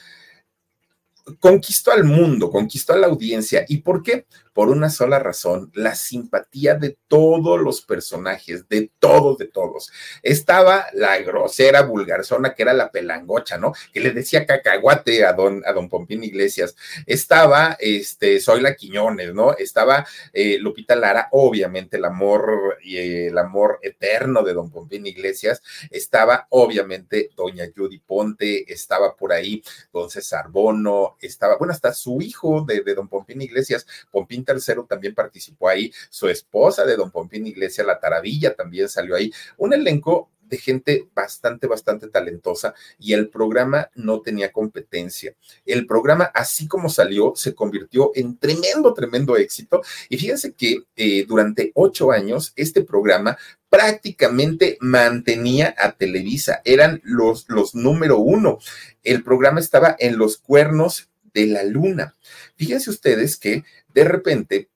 conquistó 1.40 1.92
al 1.92 2.04
mundo, 2.04 2.50
conquistó 2.50 2.94
a 2.94 2.98
la 2.98 3.08
audiencia. 3.08 3.66
¿Y 3.68 3.78
por 3.78 4.04
qué? 4.04 4.26
por 4.54 4.70
una 4.70 4.90
sola 4.90 5.20
razón, 5.20 5.72
la 5.74 5.96
simpatía 5.96 6.76
de 6.76 6.98
todos 7.08 7.60
los 7.60 7.82
personajes, 7.82 8.68
de 8.68 8.92
todos, 9.00 9.38
de 9.38 9.48
todos. 9.48 9.92
Estaba 10.24 10.88
la 10.94 11.18
grosera 11.20 11.84
vulgarzona 11.84 12.54
que 12.54 12.64
era 12.64 12.74
la 12.74 12.92
pelangocha, 12.92 13.58
¿no? 13.58 13.74
Que 13.94 14.02
le 14.02 14.12
decía 14.12 14.46
cacahuate 14.46 15.26
a 15.26 15.34
don, 15.34 15.64
a 15.66 15.72
don 15.72 15.88
Pompín 15.88 16.24
Iglesias. 16.24 16.76
Estaba, 17.06 17.78
este, 17.80 18.40
Zoila 18.42 18.76
Quiñones, 18.76 19.34
¿no? 19.34 19.56
Estaba 19.58 20.06
eh, 20.34 20.58
Lupita 20.60 20.96
Lara, 20.96 21.30
obviamente 21.32 21.98
el 21.98 22.06
amor 22.06 22.78
y 22.84 22.98
el 23.28 23.38
amor 23.38 23.80
eterno 23.82 24.44
de 24.44 24.54
don 24.54 24.70
Pompín 24.70 25.06
Iglesias. 25.06 25.62
Estaba, 25.90 26.48
obviamente, 26.50 27.30
doña 27.36 27.66
Judy 27.76 28.00
Ponte, 28.00 28.72
estaba 28.72 29.16
por 29.16 29.32
ahí 29.32 29.64
don 29.94 30.10
César 30.10 30.50
Bono, 30.50 31.16
estaba, 31.28 31.58
bueno, 31.58 31.74
hasta 31.74 31.94
su 31.94 32.22
hijo 32.22 32.66
de, 32.68 32.82
don 32.94 33.08
Pompín 33.08 33.42
Iglesias, 33.42 33.86
Pompín 34.12 34.44
Tercero 34.46 34.86
también 34.86 35.16
participó 35.16 35.70
ahí, 35.70 35.92
su 36.10 36.28
esposa 36.28 36.86
de 36.86 36.96
Don 36.96 37.12
Pompín 37.12 37.48
Iglesia, 37.48 37.84
La 37.84 38.00
Taravilla, 38.00 38.54
también 38.54 38.90
salió 38.90 39.16
ahí. 39.16 39.32
Un 39.58 39.74
elenco 39.74 40.30
de 40.52 40.58
gente 40.58 41.08
bastante, 41.16 41.66
bastante 41.66 42.08
talentosa 42.10 42.76
y 43.00 43.14
el 43.14 43.30
programa 43.30 43.90
no 43.96 44.22
tenía 44.22 44.52
competencia. 44.52 45.34
El 45.66 45.88
programa, 45.88 46.26
así 46.26 46.68
como 46.68 46.90
salió, 46.90 47.34
se 47.36 47.56
convirtió 47.56 48.12
en 48.14 48.38
tremendo, 48.38 48.94
tremendo 48.94 49.38
éxito. 49.38 49.82
Y 50.10 50.18
fíjense 50.18 50.54
que 50.54 50.84
eh, 50.96 51.26
durante 51.26 51.72
ocho 51.74 52.12
años 52.12 52.52
este 52.58 52.84
programa 52.84 53.38
prácticamente 53.70 54.78
mantenía 54.82 55.74
a 55.78 55.94
Televisa, 55.94 56.62
eran 56.66 57.00
los, 57.06 57.46
los 57.48 57.74
número 57.74 58.18
uno. 58.18 58.60
El 59.02 59.24
programa 59.24 59.62
estaba 59.62 59.96
en 59.98 60.18
los 60.18 60.38
cuernos 60.38 61.11
de 61.34 61.48
la 61.48 61.64
luna. 61.64 62.16
Fíjense 62.56 62.90
ustedes 62.90 63.38
que 63.38 63.64
de 63.94 64.04
repente 64.04 64.70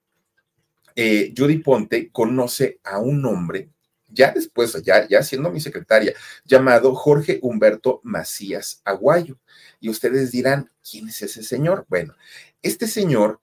eh, 0.95 1.33
Judy 1.35 1.57
Ponte 1.57 2.09
conoce 2.11 2.79
a 2.83 2.99
un 2.99 3.25
hombre, 3.25 3.69
ya 4.07 4.31
después, 4.31 4.81
ya, 4.83 5.07
ya 5.07 5.23
siendo 5.23 5.51
mi 5.51 5.59
secretaria, 5.59 6.13
llamado 6.45 6.95
Jorge 6.95 7.39
Humberto 7.41 7.99
Macías 8.03 8.81
Aguayo. 8.85 9.37
Y 9.79 9.89
ustedes 9.89 10.31
dirán, 10.31 10.71
¿quién 10.89 11.09
es 11.09 11.21
ese 11.21 11.43
señor? 11.43 11.85
Bueno, 11.89 12.15
este 12.61 12.87
señor 12.87 13.41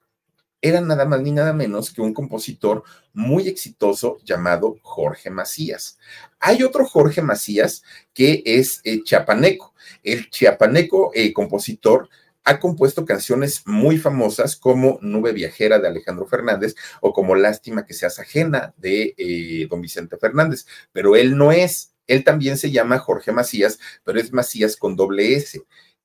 era 0.62 0.80
nada 0.80 1.04
más 1.04 1.20
ni 1.20 1.32
nada 1.32 1.52
menos 1.52 1.92
que 1.92 2.00
un 2.00 2.14
compositor 2.14 2.84
muy 3.12 3.48
exitoso 3.48 4.18
llamado 4.24 4.76
Jorge 4.82 5.28
Macías. 5.28 5.98
Hay 6.38 6.62
otro 6.62 6.86
Jorge 6.86 7.20
Macías 7.20 7.82
que 8.14 8.42
es 8.46 8.80
eh, 8.84 9.02
chiapaneco. 9.02 9.74
El 10.04 10.30
chiapaneco 10.30 11.10
eh, 11.14 11.32
compositor 11.32 12.08
ha 12.44 12.60
compuesto 12.60 13.04
canciones 13.04 13.62
muy 13.66 13.98
famosas 13.98 14.56
como 14.56 14.98
Nube 15.02 15.32
Viajera 15.32 15.78
de 15.78 15.88
Alejandro 15.88 16.26
Fernández 16.26 16.74
o 17.00 17.12
como 17.12 17.34
Lástima 17.34 17.86
que 17.86 17.94
seas 17.94 18.18
ajena 18.18 18.74
de 18.76 19.14
eh, 19.16 19.66
don 19.68 19.80
Vicente 19.80 20.16
Fernández, 20.16 20.66
pero 20.92 21.16
él 21.16 21.36
no 21.36 21.52
es, 21.52 21.94
él 22.06 22.24
también 22.24 22.58
se 22.58 22.70
llama 22.70 22.98
Jorge 22.98 23.32
Macías, 23.32 23.78
pero 24.04 24.18
es 24.18 24.32
Macías 24.32 24.76
con 24.76 24.96
doble 24.96 25.34
S. 25.34 25.62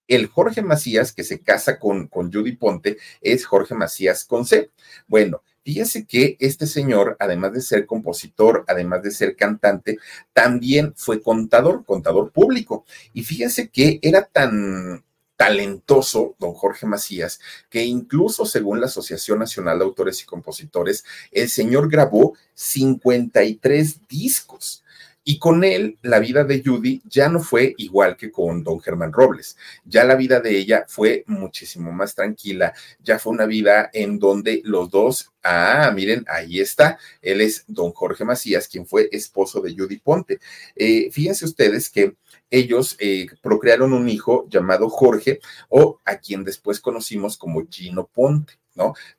El 0.08 0.28
Jorge 0.28 0.62
Macías 0.62 1.12
que 1.12 1.24
se 1.24 1.42
casa 1.42 1.80
con, 1.80 2.08
con 2.08 2.32
Judy 2.32 2.56
Ponte 2.56 2.98
es 3.22 3.46
Jorge 3.46 3.76
Macías 3.76 4.24
con 4.26 4.46
C. 4.46 4.72
Bueno, 5.08 5.42
Fíjense 5.68 6.06
que 6.06 6.38
este 6.40 6.66
señor, 6.66 7.18
además 7.20 7.52
de 7.52 7.60
ser 7.60 7.86
compositor, 7.86 8.64
además 8.70 9.04
de 9.04 9.12
ser 9.12 9.36
cantante, 9.36 9.98
también 10.32 10.94
fue 10.96 11.22
contador, 11.22 11.84
contador 11.84 12.32
público. 12.32 12.86
Y 13.12 13.26
fíjense 13.26 13.68
que 13.68 14.00
era 14.02 14.24
tan 14.24 15.04
talentoso, 15.38 16.36
don 16.40 16.54
Jorge 16.54 16.88
Macías, 16.88 17.40
que 17.70 17.86
incluso 17.86 18.46
según 18.46 18.82
la 18.82 18.88
Asociación 18.88 19.40
Nacional 19.40 19.80
de 19.80 19.86
Autores 19.86 20.22
y 20.22 20.26
Compositores, 20.26 21.06
el 21.32 21.48
señor 21.50 21.90
grabó 21.90 22.36
53 22.56 24.08
discos. 24.08 24.84
Y 25.30 25.40
con 25.40 25.66
él, 25.66 25.98
la 26.04 26.20
vida 26.20 26.46
de 26.46 26.64
Judy 26.64 27.02
ya 27.04 27.28
no 27.28 27.42
fue 27.42 27.76
igual 27.80 28.16
que 28.16 28.32
con 28.32 28.64
don 28.64 28.80
Germán 28.80 29.12
Robles. 29.12 29.58
Ya 29.84 30.06
la 30.06 30.16
vida 30.16 30.40
de 30.40 30.58
ella 30.58 30.86
fue 30.88 31.26
muchísimo 31.28 31.92
más 31.92 32.16
tranquila. 32.16 32.74
Ya 33.04 33.20
fue 33.20 33.34
una 33.34 33.46
vida 33.46 33.90
en 33.92 34.20
donde 34.20 34.62
los 34.64 34.90
dos, 34.90 35.34
ah, 35.44 35.92
miren, 35.94 36.24
ahí 36.30 36.62
está. 36.62 36.98
Él 37.22 37.42
es 37.42 37.66
don 37.68 37.92
Jorge 37.92 38.24
Macías, 38.24 38.70
quien 38.70 38.86
fue 38.88 39.10
esposo 39.12 39.60
de 39.60 39.76
Judy 39.76 39.98
Ponte. 39.98 40.40
Eh, 40.78 41.10
fíjense 41.12 41.44
ustedes 41.44 41.90
que 41.90 42.16
ellos 42.50 42.96
eh, 42.98 43.28
procrearon 43.42 43.92
un 43.92 44.08
hijo 44.08 44.48
llamado 44.48 44.88
Jorge 44.88 45.42
o 45.68 46.00
a 46.06 46.20
quien 46.20 46.46
después 46.46 46.80
conocimos 46.80 47.38
como 47.38 47.68
Gino 47.70 48.08
Ponte. 48.08 48.54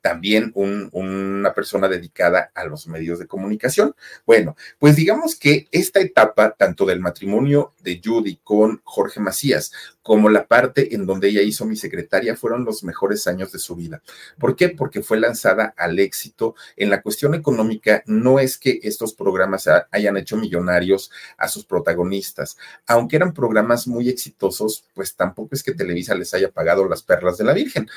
También 0.01 0.51
una 0.55 1.53
persona 1.53 1.87
dedicada 1.87 2.51
a 2.53 2.65
los 2.65 2.87
medios 2.87 3.19
de 3.19 3.27
comunicación. 3.27 3.95
Bueno, 4.25 4.55
pues 4.77 4.95
digamos 4.95 5.35
que 5.35 5.67
esta 5.71 5.99
etapa, 5.99 6.55
tanto 6.57 6.85
del 6.85 6.99
matrimonio 6.99 7.73
de 7.81 8.01
Judy 8.03 8.39
con 8.43 8.81
Jorge 8.83 9.19
Macías, 9.19 9.71
como 10.01 10.29
la 10.29 10.47
parte 10.47 10.95
en 10.95 11.05
donde 11.05 11.27
ella 11.27 11.41
hizo 11.41 11.65
mi 11.65 11.75
secretaria, 11.75 12.35
fueron 12.35 12.65
los 12.65 12.83
mejores 12.83 13.27
años 13.27 13.51
de 13.51 13.59
su 13.59 13.75
vida. 13.75 14.01
¿Por 14.39 14.55
qué? 14.55 14.69
Porque 14.69 15.03
fue 15.03 15.19
lanzada 15.19 15.75
al 15.77 15.99
éxito. 15.99 16.55
En 16.75 16.89
la 16.89 17.01
cuestión 17.01 17.35
económica, 17.35 18.01
no 18.07 18.39
es 18.39 18.57
que 18.57 18.79
estos 18.81 19.13
programas 19.13 19.69
hayan 19.91 20.17
hecho 20.17 20.35
millonarios 20.35 21.11
a 21.37 21.47
sus 21.47 21.63
protagonistas. 21.65 22.57
Aunque 22.87 23.17
eran 23.17 23.33
programas 23.33 23.87
muy 23.87 24.09
exitosos, 24.09 24.83
pues 24.95 25.15
tampoco 25.15 25.49
es 25.53 25.61
que 25.61 25.73
Televisa 25.73 26.15
les 26.15 26.33
haya 26.33 26.49
pagado 26.49 26.87
las 26.87 27.03
perlas 27.03 27.37
de 27.37 27.43
la 27.43 27.53
Virgen 27.53 27.87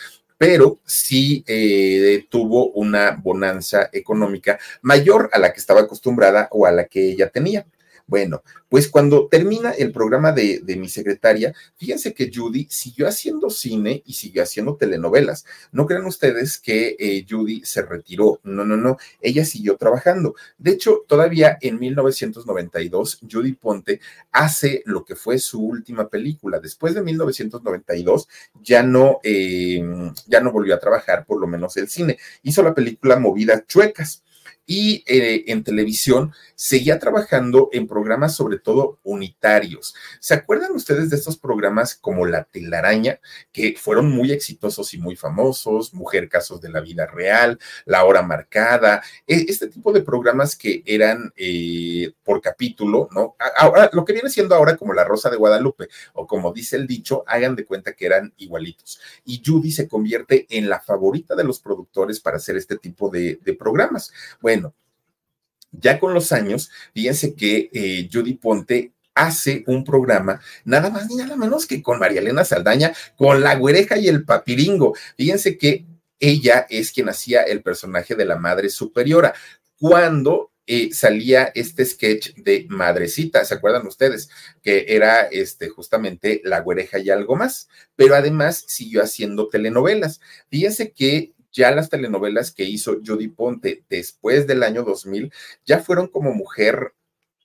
pero 0.42 0.80
sí 0.84 1.44
eh, 1.46 2.26
tuvo 2.28 2.72
una 2.72 3.12
bonanza 3.12 3.90
económica 3.92 4.58
mayor 4.80 5.30
a 5.32 5.38
la 5.38 5.52
que 5.52 5.60
estaba 5.60 5.82
acostumbrada 5.82 6.48
o 6.50 6.66
a 6.66 6.72
la 6.72 6.86
que 6.86 7.12
ella 7.12 7.30
tenía. 7.30 7.64
Bueno, 8.06 8.42
pues 8.68 8.88
cuando 8.88 9.28
termina 9.28 9.70
el 9.72 9.92
programa 9.92 10.32
de, 10.32 10.62
mi 10.78 10.88
secretaria, 10.88 11.54
fíjense 11.76 12.14
que 12.14 12.30
Judy 12.34 12.66
siguió 12.70 13.06
haciendo 13.06 13.50
cine 13.50 14.02
y 14.06 14.14
siguió 14.14 14.42
haciendo 14.42 14.76
telenovelas. 14.76 15.44
No 15.72 15.86
crean 15.86 16.06
ustedes 16.06 16.58
que 16.58 16.96
eh, 16.98 17.26
Judy 17.28 17.62
se 17.64 17.82
retiró. 17.82 18.40
No, 18.42 18.64
no, 18.64 18.76
no. 18.76 18.96
Ella 19.20 19.44
siguió 19.44 19.76
trabajando. 19.76 20.34
De 20.58 20.72
hecho, 20.72 21.04
todavía 21.06 21.58
en 21.60 21.78
1992, 21.78 23.20
Judy 23.30 23.52
Ponte 23.52 24.00
hace 24.30 24.82
lo 24.86 25.04
que 25.04 25.16
fue 25.16 25.38
su 25.38 25.62
última 25.62 26.08
película. 26.08 26.58
Después 26.58 26.94
de 26.94 27.02
1992, 27.02 28.28
ya 28.62 28.82
no, 28.82 29.20
em, 29.22 30.12
ya 30.26 30.40
no 30.40 30.52
volvió 30.52 30.74
a 30.74 30.80
trabajar, 30.80 31.24
por 31.26 31.40
lo 31.40 31.46
menos 31.46 31.76
el 31.76 31.88
cine. 31.88 32.18
Hizo 32.42 32.62
la 32.62 32.74
película 32.74 33.18
Movidas 33.18 33.66
Chuecas 33.66 34.22
y 34.66 35.04
eh, 35.06 35.44
en 35.48 35.64
televisión 35.64 36.32
seguía 36.54 36.98
trabajando 36.98 37.68
en 37.72 37.88
programas 37.88 38.36
sobre 38.36 38.58
todo 38.58 39.00
unitarios. 39.02 39.94
¿Se 40.20 40.34
acuerdan 40.34 40.72
ustedes 40.72 41.10
de 41.10 41.16
estos 41.16 41.36
programas 41.36 41.96
como 41.96 42.26
La 42.26 42.44
telaraña, 42.44 43.18
que 43.52 43.74
fueron 43.76 44.10
muy 44.10 44.30
exitosos 44.30 44.94
y 44.94 44.98
muy 44.98 45.16
famosos? 45.16 45.92
Mujer 45.92 46.28
Casos 46.28 46.60
de 46.60 46.70
la 46.70 46.80
Vida 46.80 47.06
Real, 47.06 47.58
La 47.84 48.04
Hora 48.04 48.22
Marcada, 48.22 49.02
e, 49.26 49.46
este 49.48 49.66
tipo 49.68 49.92
de 49.92 50.02
programas 50.02 50.54
que 50.54 50.82
eran 50.86 51.32
eh, 51.36 52.12
por 52.22 52.40
capítulo, 52.40 53.08
¿no? 53.12 53.36
Ahora, 53.56 53.90
lo 53.92 54.04
que 54.04 54.12
viene 54.12 54.30
siendo 54.30 54.54
ahora 54.54 54.76
como 54.76 54.94
La 54.94 55.04
Rosa 55.04 55.30
de 55.30 55.36
Guadalupe, 55.36 55.88
o 56.12 56.26
como 56.26 56.52
dice 56.52 56.76
el 56.76 56.86
dicho, 56.86 57.24
hagan 57.26 57.56
de 57.56 57.64
cuenta 57.64 57.94
que 57.94 58.06
eran 58.06 58.32
igualitos. 58.36 59.00
Y 59.24 59.42
Judy 59.44 59.72
se 59.72 59.88
convierte 59.88 60.46
en 60.50 60.68
la 60.68 60.80
favorita 60.80 61.34
de 61.34 61.44
los 61.44 61.60
productores 61.60 62.20
para 62.20 62.36
hacer 62.36 62.56
este 62.56 62.76
tipo 62.78 63.10
de, 63.10 63.40
de 63.42 63.54
programas. 63.54 64.12
Bueno, 64.40 64.61
ya 65.72 65.98
con 65.98 66.14
los 66.14 66.32
años, 66.32 66.70
fíjense 66.94 67.34
que 67.34 67.70
eh, 67.72 68.08
Judy 68.12 68.34
Ponte 68.34 68.92
hace 69.14 69.64
un 69.66 69.84
programa, 69.84 70.40
nada 70.64 70.90
más 70.90 71.08
ni 71.08 71.16
nada 71.16 71.36
menos 71.36 71.66
que 71.66 71.82
con 71.82 71.98
María 71.98 72.20
Elena 72.20 72.44
Saldaña, 72.44 72.92
con 73.16 73.42
la 73.42 73.56
güereja 73.56 73.98
y 73.98 74.08
el 74.08 74.24
papiringo. 74.24 74.94
Fíjense 75.16 75.58
que 75.58 75.86
ella 76.18 76.66
es 76.70 76.92
quien 76.92 77.08
hacía 77.08 77.42
el 77.42 77.62
personaje 77.62 78.14
de 78.14 78.24
la 78.24 78.36
madre 78.36 78.70
superiora. 78.70 79.34
Cuando 79.78 80.52
eh, 80.66 80.92
salía 80.92 81.50
este 81.54 81.84
sketch 81.84 82.34
de 82.36 82.66
Madrecita, 82.70 83.44
¿se 83.44 83.54
acuerdan 83.54 83.86
ustedes? 83.86 84.30
Que 84.62 84.86
era 84.88 85.22
este, 85.22 85.68
justamente 85.68 86.40
La 86.44 86.60
güereja 86.60 87.00
y 87.00 87.10
algo 87.10 87.34
más, 87.34 87.68
pero 87.96 88.14
además 88.14 88.64
siguió 88.68 89.02
haciendo 89.02 89.48
telenovelas. 89.48 90.20
Fíjense 90.48 90.92
que 90.92 91.32
ya 91.52 91.70
las 91.70 91.88
telenovelas 91.88 92.52
que 92.52 92.64
hizo 92.64 92.98
Judy 93.04 93.28
Ponte 93.28 93.84
después 93.88 94.46
del 94.46 94.62
año 94.62 94.82
2000 94.82 95.32
ya 95.64 95.78
fueron 95.78 96.08
como 96.08 96.32
mujer 96.32 96.94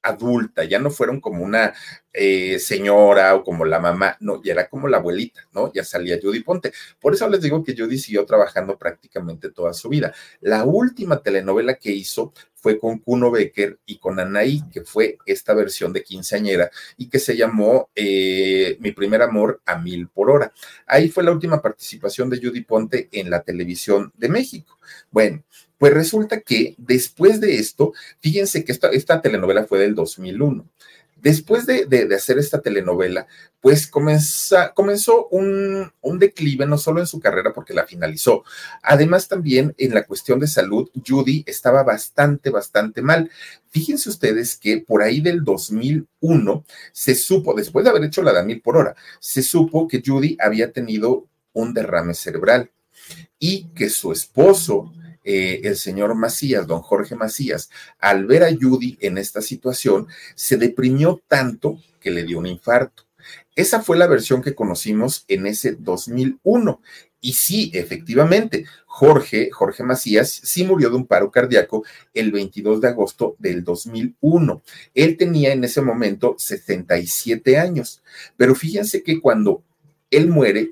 adulta, 0.08 0.64
ya 0.64 0.80
no 0.80 0.90
fueron 0.90 1.20
como 1.20 1.44
una 1.44 1.74
eh, 2.14 2.58
señora 2.60 3.36
o 3.36 3.44
como 3.44 3.66
la 3.66 3.80
mamá, 3.80 4.18
no, 4.20 4.42
ya 4.42 4.54
era 4.54 4.68
como 4.68 4.88
la 4.88 4.98
abuelita, 4.98 5.42
¿no? 5.54 5.72
Ya 5.74 5.84
salía 5.84 6.20
Judy 6.22 6.42
Ponte. 6.42 6.72
Por 7.00 7.14
eso 7.14 7.30
les 7.30 7.42
digo 7.42 7.64
que 7.64 7.76
Judy 7.78 7.98
siguió 7.98 8.26
trabajando 8.26 8.78
prácticamente 8.78 9.52
toda 9.52 9.74
su 9.74 9.90
vida. 9.90 10.14
La 10.42 10.66
última 10.66 11.22
telenovela 11.22 11.76
que 11.76 11.92
hizo 11.92 12.34
fue 12.56 12.80
con 12.80 12.98
Kuno 13.00 13.30
Becker 13.32 13.80
y 13.86 14.00
con 14.00 14.20
Anaí, 14.20 14.64
que 14.72 14.82
fue 14.82 15.18
esta 15.26 15.54
versión 15.54 15.94
de 15.94 16.04
quinceañera 16.04 16.72
y 16.98 17.08
que 17.08 17.20
se 17.20 17.38
llamó 17.38 17.90
eh, 17.96 18.78
Mi 18.80 18.92
primer 18.92 19.22
amor 19.22 19.62
a 19.66 19.78
mil 19.78 20.08
por 20.10 20.32
hora. 20.32 20.52
Ahí 20.88 21.10
fue 21.10 21.24
la 21.24 21.32
última 21.32 21.62
participación 21.62 22.30
de 22.30 22.40
Judy 22.42 22.62
Ponte 22.62 23.10
en 23.12 23.30
la 23.30 23.44
televisión 23.44 24.12
de 24.18 24.30
México. 24.30 24.80
Bueno, 25.12 25.44
pues 25.78 25.94
resulta 25.94 26.42
que 26.42 26.76
después 26.78 27.40
de 27.40 27.58
esto, 27.58 27.94
fíjense 28.20 28.64
que 28.64 28.72
esta, 28.72 29.22
telenovela 29.22 29.66
fue 29.66 29.80
del 29.80 29.96
2001. 29.96 30.66
Después 31.20 31.66
de, 31.66 32.08
hacer 32.16 32.38
esta 32.38 32.62
telenovela, 32.62 33.26
pues 33.60 33.88
comenzó 33.88 35.28
un, 35.32 35.92
declive, 36.20 36.68
no 36.68 36.78
solo 36.78 37.00
en 37.00 37.08
su 37.08 37.20
carrera 37.20 37.54
porque 37.54 37.74
la 37.74 37.88
finalizó, 37.88 38.44
además 38.84 39.28
también 39.28 39.74
en 39.80 39.96
la 39.96 40.06
cuestión 40.06 40.40
de 40.40 40.48
salud, 40.48 40.90
Judy 41.06 41.44
estaba 41.48 41.84
bastante, 41.84 42.52
bastante 42.52 43.02
mal. 43.02 43.32
Fíjense 43.70 44.10
ustedes 44.10 44.56
que 44.56 44.78
por 44.78 45.02
ahí 45.02 45.20
del 45.20 45.44
2001 45.44 46.66
se 46.92 47.16
supo, 47.16 47.56
después 47.56 47.84
de 47.84 47.90
haber 47.90 48.04
hecho 48.04 48.22
la 48.22 48.34
de 48.34 48.44
mil 48.44 48.62
por 48.62 48.78
hora, 48.78 48.96
se 49.20 49.42
supo 49.42 49.88
que 49.88 50.04
Judy 50.06 50.38
había 50.40 50.72
tenido 50.72 51.26
un 51.52 51.74
derrame 51.74 52.14
cerebral 52.14 52.70
y 53.40 53.66
que 53.70 53.90
su 53.90 54.12
esposo 54.12 54.94
eh, 55.30 55.60
el 55.68 55.76
señor 55.76 56.16
Macías, 56.16 56.68
don 56.68 56.80
Jorge 56.82 57.14
Macías, 57.14 57.70
al 58.00 58.26
ver 58.26 58.46
a 58.46 58.50
Judy 58.50 58.98
en 59.02 59.18
esta 59.18 59.42
situación, 59.42 60.08
se 60.36 60.56
deprimió 60.56 61.22
tanto 61.28 61.80
que 62.00 62.12
le 62.12 62.24
dio 62.24 62.40
un 62.40 62.46
infarto. 62.46 63.04
Esa 63.54 63.82
fue 63.82 63.98
la 63.98 64.08
versión 64.08 64.42
que 64.42 64.56
conocimos 64.56 65.26
en 65.28 65.46
ese 65.48 65.74
2001. 65.74 66.82
Y 67.20 67.34
sí, 67.34 67.72
efectivamente, 67.74 68.64
Jorge, 68.86 69.50
Jorge 69.52 69.84
Macías, 69.84 70.32
sí 70.32 70.64
murió 70.64 70.90
de 70.90 70.96
un 70.96 71.06
paro 71.06 71.30
cardíaco 71.30 71.84
el 72.14 72.32
22 72.32 72.80
de 72.80 72.88
agosto 72.88 73.36
del 73.38 73.66
2001. 73.66 74.62
Él 74.94 75.18
tenía 75.18 75.52
en 75.52 75.62
ese 75.66 75.82
momento 75.82 76.36
67 76.38 77.58
años, 77.58 78.02
pero 78.38 78.56
fíjense 78.56 79.04
que 79.04 79.20
cuando 79.20 79.62
él 80.10 80.30
muere, 80.30 80.72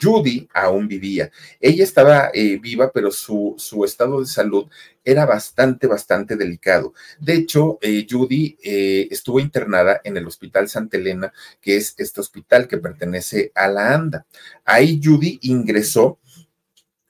Judy 0.00 0.48
aún 0.52 0.86
vivía. 0.86 1.30
Ella 1.60 1.84
estaba 1.84 2.30
eh, 2.34 2.58
viva, 2.58 2.90
pero 2.92 3.10
su, 3.10 3.54
su, 3.56 3.84
estado 3.84 4.20
de 4.20 4.26
salud 4.26 4.66
era 5.04 5.24
bastante, 5.24 5.86
bastante 5.86 6.36
delicado. 6.36 6.92
De 7.18 7.34
hecho, 7.34 7.78
eh, 7.80 8.06
Judy 8.08 8.58
eh, 8.62 9.08
estuvo 9.10 9.40
internada 9.40 10.00
en 10.04 10.16
el 10.16 10.26
Hospital 10.26 10.68
Santa 10.68 10.98
Elena, 10.98 11.32
que 11.60 11.76
es 11.76 11.94
este 11.96 12.20
hospital 12.20 12.68
que 12.68 12.78
pertenece 12.78 13.50
a 13.54 13.68
la 13.68 13.94
ANDA. 13.94 14.26
Ahí 14.64 15.00
Judy 15.02 15.38
ingresó 15.42 16.18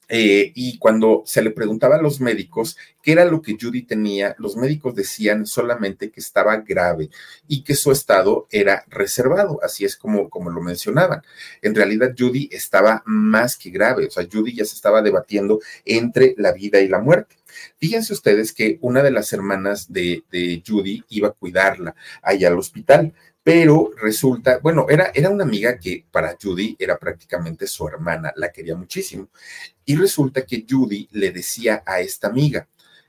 eh, 0.08 0.52
y 0.54 0.78
cuando 0.78 1.22
se 1.26 1.42
le 1.42 1.50
preguntaba 1.50 1.96
a 1.96 2.02
los 2.02 2.20
médicos 2.20 2.78
qué 3.02 3.12
era 3.12 3.24
lo 3.26 3.42
que 3.42 3.56
Judy 3.60 3.82
tenía, 3.82 4.34
los 4.38 4.56
médicos 4.56 4.94
decían 4.94 5.46
solamente 5.46 6.10
que 6.10 6.20
estaba 6.20 6.56
grave 6.58 7.10
y 7.46 7.62
que 7.62 7.74
su 7.74 7.92
estado 7.92 8.46
era 8.50 8.84
reservado, 8.88 9.60
así 9.62 9.84
es 9.84 9.96
como, 9.96 10.30
como 10.30 10.50
lo 10.50 10.62
mencionaban. 10.62 11.22
En 11.60 11.74
realidad 11.74 12.14
Judy 12.18 12.48
estaba 12.52 13.02
más 13.06 13.56
que 13.56 13.70
grave, 13.70 14.06
o 14.06 14.10
sea, 14.10 14.26
Judy 14.30 14.54
ya 14.54 14.64
se 14.64 14.74
estaba 14.74 15.02
debatiendo 15.02 15.60
entre 15.84 16.34
la 16.38 16.52
vida 16.52 16.80
y 16.80 16.88
la 16.88 17.00
muerte. 17.00 17.36
Fíjense 17.78 18.12
ustedes 18.12 18.52
que 18.52 18.78
una 18.80 19.02
de 19.02 19.10
las 19.10 19.32
hermanas 19.32 19.92
de, 19.92 20.22
de 20.30 20.62
Judy 20.66 21.04
iba 21.08 21.28
a 21.28 21.32
cuidarla 21.32 21.94
allá 22.22 22.48
al 22.48 22.58
hospital 22.58 23.12
pero 23.48 23.92
resulta, 23.96 24.58
bueno, 24.58 24.84
era, 24.90 25.11
era 25.14 25.30
una 25.30 25.44
amiga 25.44 25.78
que 25.78 26.04
para 26.11 26.37
Judy 26.38 26.76
era 26.78 26.98
prácticamente 26.98 27.66
su 27.66 27.88
hermana, 27.88 28.30
la 28.37 28.52
quería 28.52 28.76
muchísimo. 28.76 29.30
Y 29.87 29.96
resulta 29.96 30.44
que 30.44 30.66
Judy 30.68 31.08
le 31.12 31.30
decía 31.30 31.82
a 31.87 32.00
esta 32.00 32.28
amiga, 32.28 32.68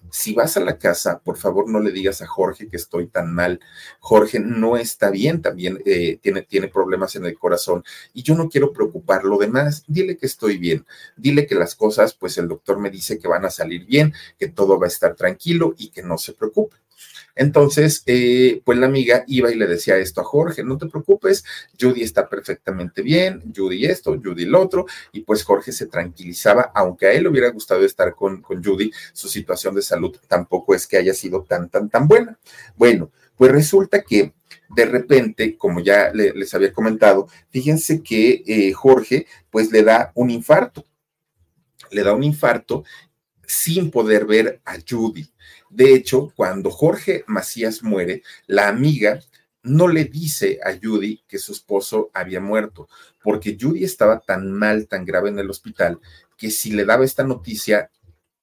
si 0.10 0.34
vas 0.34 0.56
a 0.56 0.62
la 0.62 0.78
casa, 0.78 1.19
por 1.19 1.36
favor 1.36 1.67
no 1.67 1.82
le 1.82 1.91
digas 1.91 2.21
a 2.21 2.28
Jorge 2.28 2.69
que 2.69 2.78
estoy 2.78 3.08
tan 3.08 3.34
mal. 3.34 3.60
Jorge 3.99 4.39
no 4.39 4.78
está 4.78 5.10
bien, 5.10 5.41
también 5.41 5.82
eh, 5.86 6.19
tiene, 6.21 6.43
tiene 6.43 6.69
problemas 6.69 7.17
en 7.17 7.25
el 7.25 7.38
corazón 7.38 7.84
y 8.13 8.23
yo 8.23 8.34
no 8.34 8.47
quiero 8.47 8.71
preocuparlo 8.71 9.39
de 9.39 9.49
más. 9.49 9.84
Dile 9.88 10.15
que 10.15 10.25
estoy 10.25 10.58
bien, 10.58 10.86
dile 11.17 11.47
que 11.47 11.56
las 11.56 11.75
cosas, 11.75 12.13
pues 12.13 12.38
el 12.38 12.47
doctor 12.47 12.80
me 12.80 12.89
dice 12.89 13.19
que 13.19 13.28
van 13.28 13.43
a 13.43 13.49
salir 13.49 13.86
bien, 13.86 14.13
que 14.38 14.47
todo 14.47 14.80
va 14.80 14.86
a 14.86 14.88
estar 14.88 15.15
tranquilo 15.15 15.75
y 15.78 15.89
que 15.89 16.02
no 16.02 16.17
se 16.17 16.32
preocupe. 16.32 16.78
Entonces, 17.39 18.04
eh, 18.06 18.62
pues 18.65 18.78
la 18.78 18.88
amiga 18.88 19.23
iba 19.25 19.49
y 19.49 19.56
le 19.56 19.65
decía 19.65 19.95
esto 19.95 20.19
a 20.19 20.25
Jorge, 20.25 20.62
no 20.62 20.78
te 20.78 20.88
preocupes, 20.88 21.45
Judy 21.80 22.04
está 22.04 22.28
perfectamente 22.28 23.02
bien, 23.02 23.41
Judy 23.56 23.86
esto, 23.86 24.19
Judy 24.21 24.43
lo 24.43 24.60
otro, 24.60 24.88
y 25.13 25.21
pues 25.21 25.45
Jorge 25.45 25.71
se 25.71 25.86
tranquilizaba, 25.86 26.73
aunque 26.75 27.06
a 27.06 27.13
él 27.13 27.23
le 27.23 27.30
hubiera 27.30 27.49
gustado 27.49 27.86
estar 27.86 28.13
con, 28.13 28.41
con 28.41 28.62
Judy, 28.62 28.91
su 29.13 29.30
situación 29.30 29.73
de 29.73 29.82
salud 29.82 30.17
tampoco 30.28 30.75
es 30.75 30.86
que 30.86 30.97
haya 30.97 31.13
sido 31.13 31.43
tan, 31.43 31.69
tan, 31.69 31.89
tan 31.89 32.10
buena. 32.10 32.38
Bueno, 32.75 33.10
pues 33.38 33.54
resulta 33.54 34.02
que 34.02 34.34
de 34.75 34.86
repente, 34.86 35.56
como 35.56 35.80
ya 35.80 36.12
les 36.12 36.54
había 36.54 36.73
comentado, 36.73 37.30
fíjense 37.52 38.04
que 38.04 38.43
eh, 38.47 38.73
Jorge 38.73 39.28
pues 39.49 39.71
le 39.71 39.84
da 39.84 40.12
un 40.13 40.30
infarto, 40.30 40.84
le 41.89 42.04
da 42.04 42.13
un 42.13 42.23
infarto 42.23 42.84
sin 43.49 43.89
poder 43.89 44.27
ver 44.27 44.62
a 44.63 44.77
Judy. 44.88 45.27
De 45.71 45.95
hecho, 45.95 46.31
cuando 46.35 46.69
Jorge 46.69 47.23
Macías 47.25 47.81
muere, 47.81 48.21
la 48.45 48.67
amiga 48.67 49.19
no 49.63 49.88
le 49.88 50.05
dice 50.05 50.59
a 50.63 50.77
Judy 50.81 51.23
que 51.27 51.39
su 51.39 51.51
esposo 51.51 52.12
había 52.13 52.39
muerto, 52.39 52.88
porque 53.23 53.57
Judy 53.59 53.83
estaba 53.83 54.19
tan 54.19 54.51
mal, 54.51 54.88
tan 54.88 55.03
grave 55.03 55.29
en 55.29 55.39
el 55.39 55.49
hospital, 55.49 55.99
que 56.38 56.51
si 56.51 56.71
le 56.71 56.85
daba 56.85 57.03
esta 57.03 57.23
noticia, 57.23 57.89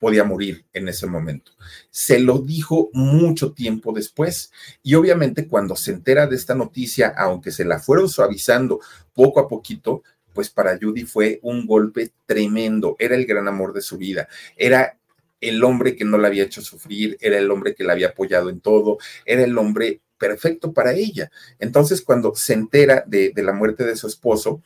podía 0.01 0.25
morir 0.25 0.67
en 0.73 0.89
ese 0.89 1.07
momento. 1.07 1.53
Se 1.91 2.19
lo 2.19 2.39
dijo 2.39 2.91
mucho 2.93 3.53
tiempo 3.53 3.93
después 3.93 4.53
y 4.83 4.95
obviamente 4.95 5.47
cuando 5.47 5.77
se 5.77 5.93
entera 5.93 6.27
de 6.27 6.37
esta 6.37 6.55
noticia, 6.55 7.15
aunque 7.17 7.53
se 7.53 7.65
la 7.65 7.79
fueron 7.79 8.09
suavizando 8.09 8.81
poco 9.15 9.41
a 9.41 9.49
poquito, 9.49 10.03
pues 10.37 10.51
para 10.51 10.79
Judy 10.79 11.05
fue 11.05 11.41
un 11.43 11.67
golpe 11.67 12.13
tremendo. 12.27 12.95
Era 12.99 13.17
el 13.17 13.25
gran 13.25 13.49
amor 13.49 13.73
de 13.73 13.81
su 13.81 13.97
vida. 13.97 14.29
Era 14.55 14.96
el 15.41 15.63
hombre 15.65 15.97
que 15.97 16.05
no 16.05 16.19
la 16.19 16.29
había 16.29 16.45
hecho 16.45 16.63
sufrir, 16.63 17.17
era 17.21 17.39
el 17.39 17.51
hombre 17.51 17.75
que 17.75 17.85
la 17.85 17.93
había 17.93 18.09
apoyado 18.09 18.51
en 18.51 18.61
todo, 18.61 18.99
era 19.25 19.45
el 19.45 19.57
hombre 19.59 20.01
perfecto 20.19 20.73
para 20.73 20.93
ella. 20.93 21.31
Entonces, 21.59 22.03
cuando 22.03 22.35
se 22.35 22.55
entera 22.55 23.05
de, 23.07 23.33
la 23.37 23.53
muerte 23.53 23.85
de 23.85 23.97
su 23.97 24.07
esposo, 24.07 24.63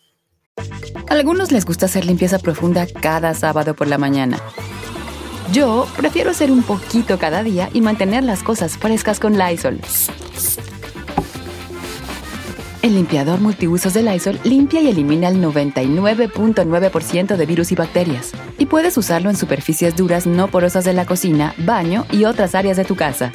a 0.56 1.14
algunos 1.14 1.52
les 1.52 1.64
gusta 1.64 1.86
hacer 1.86 2.04
limpieza 2.04 2.38
profunda 2.38 2.86
cada 2.86 3.34
sábado 3.34 3.74
por 3.74 3.88
la 3.88 3.98
mañana. 3.98 4.40
Yo 5.52 5.88
prefiero 5.96 6.30
hacer 6.30 6.50
un 6.52 6.62
poquito 6.62 7.18
cada 7.18 7.42
día 7.42 7.70
y 7.72 7.80
mantener 7.80 8.22
las 8.24 8.42
cosas 8.42 8.76
frescas 8.76 9.18
con 9.18 9.36
Lysol. 9.36 9.80
El 12.82 12.94
limpiador 12.94 13.40
multiusos 13.40 13.92
de 13.92 14.02
Lysol 14.02 14.40
limpia 14.42 14.80
y 14.80 14.88
elimina 14.88 15.28
el 15.28 15.36
99.9% 15.36 17.36
de 17.36 17.46
virus 17.46 17.72
y 17.72 17.74
bacterias. 17.74 18.32
Y 18.56 18.64
puedes 18.64 18.96
usarlo 18.96 19.28
en 19.28 19.36
superficies 19.36 19.96
duras 19.96 20.26
no 20.26 20.50
porosas 20.50 20.86
de 20.86 20.94
la 20.94 21.04
cocina, 21.04 21.54
baño 21.58 22.06
y 22.10 22.24
otras 22.24 22.54
áreas 22.54 22.78
de 22.78 22.86
tu 22.86 22.96
casa. 22.96 23.32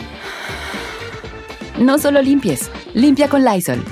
No 1.79 1.99
solo 1.99 2.23
limpies, 2.23 2.71
limpia 2.95 3.29
con 3.29 3.45
Lysol. 3.45 3.84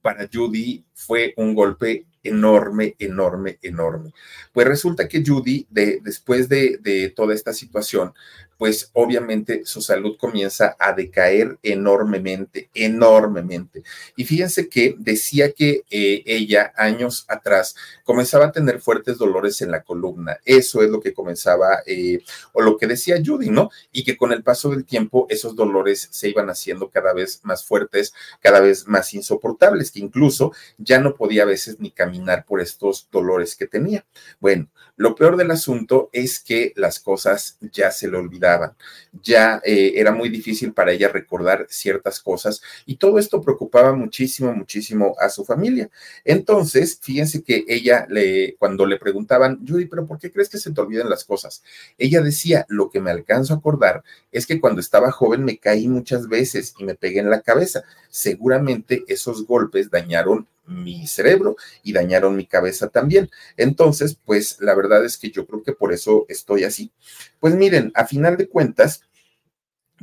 Para 0.00 0.26
Judy 0.32 0.86
fue 0.94 1.34
un 1.36 1.54
golpe 1.54 2.06
enorme, 2.22 2.96
enorme, 2.98 3.58
enorme. 3.60 4.14
Pues 4.52 4.66
resulta 4.66 5.06
que 5.06 5.22
Judy, 5.22 5.66
de, 5.68 6.00
después 6.02 6.48
de, 6.48 6.78
de, 6.80 7.10
toda 7.10 7.34
esta 7.34 7.52
situación, 7.52 8.14
pues 8.58 8.90
obviamente 8.92 9.62
su 9.64 9.80
salud 9.80 10.16
comienza 10.18 10.76
a 10.78 10.92
decaer 10.92 11.58
enormemente, 11.62 12.68
enormemente. 12.74 13.84
Y 14.16 14.24
fíjense 14.24 14.68
que 14.68 14.96
decía 14.98 15.52
que 15.52 15.84
eh, 15.90 16.22
ella 16.26 16.72
años 16.76 17.24
atrás 17.28 17.76
comenzaba 18.04 18.46
a 18.46 18.52
tener 18.52 18.80
fuertes 18.80 19.16
dolores 19.16 19.62
en 19.62 19.70
la 19.70 19.82
columna. 19.82 20.38
Eso 20.44 20.82
es 20.82 20.90
lo 20.90 21.00
que 21.00 21.14
comenzaba, 21.14 21.82
eh, 21.86 22.20
o 22.52 22.60
lo 22.60 22.76
que 22.76 22.88
decía 22.88 23.22
Judy, 23.24 23.48
¿no? 23.48 23.70
Y 23.92 24.02
que 24.02 24.16
con 24.16 24.32
el 24.32 24.42
paso 24.42 24.70
del 24.70 24.84
tiempo 24.84 25.26
esos 25.30 25.54
dolores 25.54 26.08
se 26.10 26.28
iban 26.28 26.50
haciendo 26.50 26.90
cada 26.90 27.12
vez 27.12 27.40
más 27.44 27.64
fuertes, 27.64 28.12
cada 28.40 28.60
vez 28.60 28.88
más 28.88 29.14
insoportables, 29.14 29.92
que 29.92 30.00
incluso 30.00 30.52
ya 30.78 30.98
no 30.98 31.14
podía 31.14 31.44
a 31.44 31.46
veces 31.46 31.78
ni 31.78 31.92
caminar 31.92 32.44
por 32.44 32.60
estos 32.60 33.08
dolores 33.12 33.54
que 33.54 33.68
tenía. 33.68 34.04
Bueno, 34.40 34.68
lo 34.98 35.14
peor 35.14 35.36
del 35.36 35.52
asunto 35.52 36.10
es 36.12 36.40
que 36.40 36.72
las 36.74 36.98
cosas 36.98 37.56
ya 37.72 37.92
se 37.92 38.08
le 38.08 38.16
olvidaban, 38.16 38.74
ya 39.22 39.62
eh, 39.64 39.92
era 39.94 40.10
muy 40.10 40.28
difícil 40.28 40.72
para 40.72 40.90
ella 40.90 41.08
recordar 41.08 41.66
ciertas 41.70 42.18
cosas 42.18 42.60
y 42.84 42.96
todo 42.96 43.20
esto 43.20 43.40
preocupaba 43.40 43.92
muchísimo, 43.92 44.52
muchísimo 44.52 45.14
a 45.20 45.28
su 45.28 45.44
familia. 45.44 45.88
Entonces, 46.24 46.98
fíjense 47.00 47.44
que 47.44 47.64
ella 47.68 48.06
le, 48.10 48.56
cuando 48.58 48.86
le 48.86 48.98
preguntaban, 48.98 49.64
Judy, 49.66 49.86
pero 49.86 50.04
¿por 50.04 50.18
qué 50.18 50.32
crees 50.32 50.48
que 50.48 50.58
se 50.58 50.72
te 50.72 50.80
olvidan 50.80 51.08
las 51.08 51.24
cosas? 51.24 51.62
Ella 51.96 52.20
decía, 52.20 52.66
lo 52.68 52.90
que 52.90 53.00
me 53.00 53.12
alcanzo 53.12 53.54
a 53.54 53.58
acordar 53.58 54.02
es 54.32 54.46
que 54.46 54.60
cuando 54.60 54.80
estaba 54.80 55.12
joven 55.12 55.44
me 55.44 55.58
caí 55.58 55.86
muchas 55.86 56.28
veces 56.28 56.74
y 56.76 56.82
me 56.82 56.96
pegué 56.96 57.20
en 57.20 57.30
la 57.30 57.42
cabeza. 57.42 57.84
Seguramente 58.10 59.04
esos 59.06 59.46
golpes 59.46 59.90
dañaron 59.90 60.48
mi 60.68 61.06
cerebro 61.06 61.56
y 61.82 61.92
dañaron 61.92 62.36
mi 62.36 62.46
cabeza 62.46 62.88
también. 62.88 63.30
Entonces, 63.56 64.18
pues 64.24 64.58
la 64.60 64.74
verdad 64.74 65.04
es 65.04 65.18
que 65.18 65.30
yo 65.30 65.46
creo 65.46 65.62
que 65.62 65.72
por 65.72 65.92
eso 65.92 66.26
estoy 66.28 66.64
así. 66.64 66.92
Pues 67.40 67.54
miren, 67.54 67.92
a 67.94 68.06
final 68.06 68.36
de 68.36 68.48
cuentas, 68.48 69.02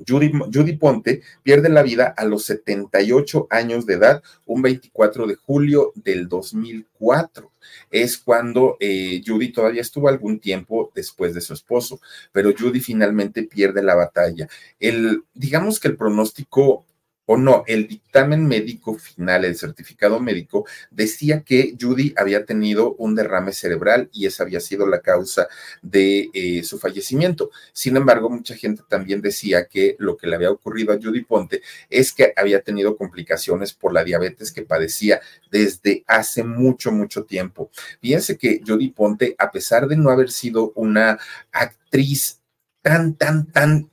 Judy, 0.06 0.32
Judy, 0.54 0.73
Ponte 0.73 1.21
pierde 1.43 1.69
la 1.69 1.84
vida 1.84 2.13
a 2.17 2.25
los 2.25 2.45
78 2.45 3.47
años 3.49 3.86
de 3.86 3.93
edad, 3.93 4.23
un 4.45 4.62
24 4.62 5.28
de 5.28 5.36
julio 5.36 5.93
del 5.95 6.28
2004. 6.28 7.51
Es 7.91 8.17
cuando 8.17 8.78
eh, 8.80 9.21
Judy 9.25 9.51
todavía 9.51 9.82
estuvo 9.82 10.10
algún 10.10 10.39
tiempo 10.39 10.91
después 10.93 11.34
de 11.34 11.41
su 11.41 11.54
esposo, 11.54 12.01
pero 12.32 12.54
Judy 12.58 12.80
finalmente 12.80 13.43
pierde 13.43 13.82
la 13.82 13.95
batalla. 13.95 14.49
El, 14.80 15.23
digamos 15.34 15.80
que 15.80 15.88
el 15.88 15.97
pronóstico 15.97 16.86
o 17.25 17.38
no, 17.38 17.63
el 17.67 17.88
dictamen 17.88 18.45
médico 18.45 18.95
final, 18.95 19.45
el 19.45 19.55
certificado 19.55 20.19
médico, 20.19 20.65
decía 20.91 21.41
que 21.41 21.75
Judy 21.79 22.13
había 22.17 22.45
tenido 22.45 22.93
un 22.95 23.15
derrame 23.15 23.51
cerebral 23.51 24.09
y 24.13 24.25
esa 24.25 24.43
había 24.43 24.59
sido 24.59 24.88
la 24.88 25.01
causa 25.01 25.47
de 25.81 26.29
eh, 26.33 26.63
su 26.63 26.77
fallecimiento. 26.77 27.51
Sin 27.73 27.97
embargo, 27.97 28.29
mucha 28.29 28.55
gente 28.55 28.83
también 28.88 29.21
decía 29.21 29.65
que 29.65 29.95
lo 29.99 30.17
que 30.17 30.27
le 30.27 30.35
había 30.35 30.51
ocurrido 30.51 30.93
a 30.93 30.99
Judy 31.01 31.23
Ponte 31.23 31.61
es 31.89 32.11
que 32.13 32.33
había 32.35 32.61
tenido 32.61 32.95
complicaciones 32.95 33.73
por 33.73 33.93
la 33.93 34.03
diabetes 34.03 34.51
que 34.51 34.63
padecía 34.63 35.19
desde 35.51 36.03
hace 36.07 36.43
mucho, 36.43 36.91
mucho 36.91 37.23
tiempo. 37.23 37.69
Fíjense 38.01 38.38
que 38.38 38.61
Judy 38.65 38.89
Ponte, 38.89 39.35
a 39.38 39.51
pesar 39.51 39.88
de 39.88 39.97
no 39.97 40.09
haber 40.09 40.29
sido 40.29 40.71
una 40.75 41.17
actriz 41.51 42.41
tan, 42.81 43.15
tan, 43.15 43.47
tan 43.47 43.89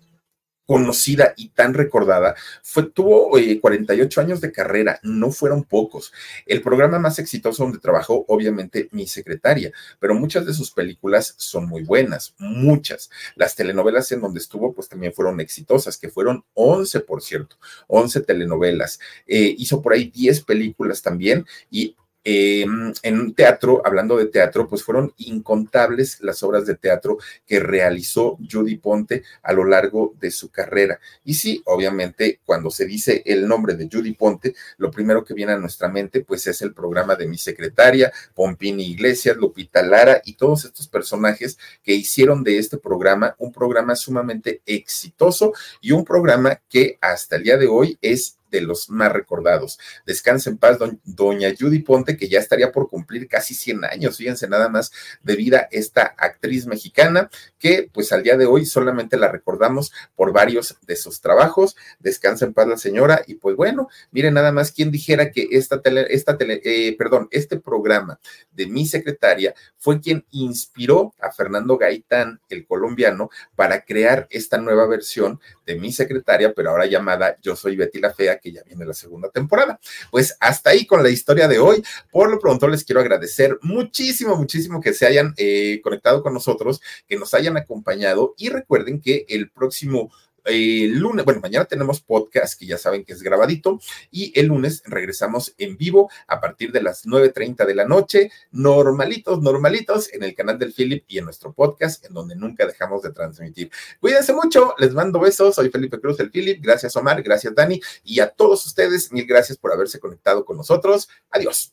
conocida 0.67 1.35
y 1.37 1.49
tan 1.51 1.75
recordada, 1.75 2.35
fue, 2.63 2.85
tuvo 2.85 3.31
48 3.61 4.21
eh, 4.21 4.25
años 4.25 4.41
de 4.41 4.53
carrera, 4.53 5.01
no 5.03 5.31
fueron 5.31 5.65
pocos. 5.65 6.13
El 6.47 6.63
programa 6.63 6.99
más 6.99 7.19
exitoso 7.19 7.65
donde 7.65 7.79
trabajó, 7.79 8.25
obviamente, 8.29 8.89
mi 8.93 9.07
secretaria, 9.07 9.73
pero 9.99 10.15
muchas 10.15 10.47
de 10.47 10.55
sus 10.55 10.71
películas 10.71 11.35
son 11.37 11.69
muy 11.69 11.83
buenas, 11.83 12.35
muchas. 12.39 13.11
Las 13.35 13.55
telenovelas 13.57 14.11
en 14.13 14.21
donde 14.21 14.41
estuvo, 14.41 14.73
pues 14.73 14.89
también 14.89 15.13
fueron 15.13 15.41
exitosas, 15.41 15.99
que 15.99 16.09
fueron 16.09 16.45
11, 16.55 17.01
por 17.01 17.23
cierto, 17.23 17.57
11 17.89 18.21
telenovelas. 18.21 19.01
Eh, 19.27 19.55
hizo 19.59 19.83
por 19.83 19.93
ahí 19.93 20.11
10 20.11 20.43
películas 20.43 21.03
también 21.03 21.47
y 21.71 21.97
eh, 22.25 22.65
en 23.03 23.35
teatro, 23.35 23.83
hablando 23.85 24.17
de 24.17 24.27
teatro, 24.27 24.69
pues 24.69 24.83
fueron 24.83 25.13
incontables 25.19 26.21
las 26.21 26.43
obras 26.43 26.67
de 26.67 26.77
teatro 26.77 27.19
que 27.47 27.61
realizó 27.61 28.39
Judy 28.51 28.77
Ponte 28.77 29.25
a 29.43 29.53
lo 29.53 29.65
largo 29.65 30.15
de 30.21 30.31
su 30.31 30.51
carrera. 30.51 31.01
Y 31.25 31.35
sí, 31.35 31.63
obviamente, 31.67 32.41
cuando 32.45 32.71
se 32.71 32.87
dice 32.87 33.23
el 33.27 33.49
nombre 33.49 33.75
de 33.75 33.89
Judy 33.91 34.13
Ponte, 34.13 34.55
lo 34.79 34.91
primero 34.91 35.25
que 35.25 35.35
viene 35.35 35.53
a 35.53 35.59
nuestra 35.59 35.89
mente, 35.89 36.21
pues 36.21 36.47
es 36.47 36.63
el 36.63 36.73
programa 36.73 37.17
de 37.17 37.27
mi 37.27 37.39
secretaria, 37.39 38.13
Pompini 38.35 38.87
Iglesias, 38.87 39.37
Lupita 39.37 39.83
Lara 39.83 40.23
y 40.25 40.35
todos 40.35 40.65
estos 40.65 40.89
personajes 40.89 41.59
que 41.83 41.95
hicieron 41.95 42.45
de 42.45 42.59
este 42.59 42.79
programa 42.79 43.35
un 43.39 43.53
programa 43.53 43.97
sumamente 43.97 44.63
exitoso 44.67 45.53
y 45.81 45.93
un 45.93 46.05
programa 46.05 46.61
que 46.69 46.99
hasta 47.01 47.37
el 47.37 47.45
día 47.45 47.57
de 47.57 47.67
hoy 47.67 47.99
es 48.01 48.39
de 48.53 48.61
los 48.61 48.89
más 48.91 49.11
recordados. 49.11 49.81
Descansa 50.07 50.51
en 50.51 50.59
paz, 50.59 50.79
doña 51.03 51.53
Judy 51.59 51.81
Ponte, 51.81 52.17
que 52.17 52.29
ya 52.29 52.39
estaría 52.39 52.71
por 52.71 52.89
cumplir 52.89 53.27
casi 53.27 53.55
100 53.55 53.87
años, 53.87 54.19
fíjense 54.19 54.47
nada 54.47 54.69
más 54.69 54.93
de 55.23 55.35
vida 55.35 55.69
esta 55.73 56.15
actriz 56.17 56.67
mexicana, 56.67 57.31
que 57.59 57.91
pues 57.93 58.13
al 58.13 58.23
día 58.23 58.37
de 58.37 58.47
hoy 58.47 58.67
solamente 58.67 59.17
la 59.17 59.29
recordamos 59.29 59.93
por 60.15 60.33
varios 60.33 60.77
de 60.83 60.97
sus 60.97 61.21
trabajos. 61.21 61.77
Descansa 61.99 62.45
en 62.45 62.53
paz 62.53 62.69
la 62.69 62.77
señora, 62.77 63.23
y 63.27 63.35
pues 63.35 63.57
bueno, 63.57 63.89
miren 64.11 64.35
nada 64.35 64.53
más 64.53 64.71
quién 64.71 64.91
dijera 64.91 65.31
que 65.31 65.49
esta 65.53 65.81
tele, 65.81 66.07
esta 66.11 66.37
tele, 66.37 66.61
eh, 66.65 66.95
perdón, 66.97 67.29
este 67.31 67.59
programa 67.59 68.21
de 68.53 68.67
mi 68.67 68.87
secretaria 68.87 69.55
fue 69.79 70.01
quien 70.01 70.27
inspiró 70.31 71.15
a 71.19 71.33
Fernando 71.33 71.79
Gaitán, 71.79 72.41
el 72.51 72.67
colombiano, 72.67 73.31
para 73.57 73.85
crear 73.85 74.27
esta 74.31 74.59
nueva 74.59 74.87
versión 74.87 75.41
de 75.67 75.77
mi 75.77 75.91
secretaria, 75.93 76.53
pero 76.53 76.71
ahora 76.71 76.87
llamada 76.87 77.37
Yo 77.41 77.57
soy 77.57 77.77
Betty 77.77 78.01
la 78.01 78.13
Fea, 78.13 78.39
que 78.43 78.53
ya 78.53 78.63
viene 78.65 78.85
la 78.85 78.93
segunda 78.93 79.31
temporada. 79.31 79.81
Pues 80.11 80.37
hasta 80.41 80.71
ahí 80.71 80.87
con 80.87 81.03
la 81.03 81.09
historia 81.09 81.49
de 81.49 81.59
hoy. 81.59 81.83
Por 82.11 82.31
lo 82.31 82.39
pronto 82.39 82.69
les 82.69 82.85
quiero 82.85 83.01
agradecer 83.01 83.59
muchísimo, 83.63 84.37
muchísimo 84.37 84.81
que 84.81 84.93
se 84.93 85.07
hayan 85.07 85.33
eh, 85.37 85.81
conectado 85.83 86.23
con 86.23 86.35
nosotros, 86.35 86.83
que 87.07 87.17
nos 87.17 87.33
hayan 87.35 87.57
acompañado 87.57 88.35
y 88.37 88.49
recuerden 88.49 89.01
que 89.01 89.25
el 89.29 89.51
próximo 89.51 90.13
el 90.45 90.99
lunes, 90.99 91.25
bueno, 91.25 91.41
mañana 91.41 91.65
tenemos 91.65 92.01
podcast 92.01 92.59
que 92.59 92.67
ya 92.67 92.79
saben 92.79 93.05
que 93.05 93.13
es 93.13 93.23
grabadito 93.23 93.81
y 94.11 94.39
el 94.39 94.47
lunes 94.47 94.83
regresamos 94.87 95.55
en 95.59 95.77
vivo 95.77 96.11
a 96.27 96.41
partir 96.41 96.73
de 96.73 96.83
las 96.83 97.07
9.30 97.07 97.67
de 97.67 97.75
la 97.75 97.87
noche, 97.87 98.31
normalitos, 98.51 99.41
normalitos 99.41 100.13
en 100.13 100.23
el 100.23 100.35
canal 100.35 100.59
del 100.59 100.73
Philip 100.73 101.05
y 101.09 101.19
en 101.19 101.25
nuestro 101.25 101.53
podcast 101.53 102.05
en 102.05 102.15
donde 102.15 102.37
nunca 102.37 102.67
dejamos 102.67 103.03
de 103.03 103.13
transmitir. 103.13 103.71
Cuídense 104.01 104.33
mucho, 104.33 104.75
les 104.79 104.93
mando 104.95 105.21
besos, 105.21 105.55
soy 105.55 105.71
Felipe 105.71 106.01
Cruz 106.01 106.17
del 106.17 106.31
Philip, 106.31 106.63
gracias 106.63 106.97
Omar, 106.97 107.23
gracias 107.23 107.55
Dani 107.55 107.81
y 108.05 108.21
a 108.21 108.29
todos 108.29 108.67
ustedes, 108.67 109.13
mil 109.13 109.27
gracias 109.27 109.59
por 109.59 109.73
haberse 109.73 110.01
conectado 110.01 110.45
con 110.45 110.57
nosotros. 110.57 111.09
Adiós. 111.31 111.73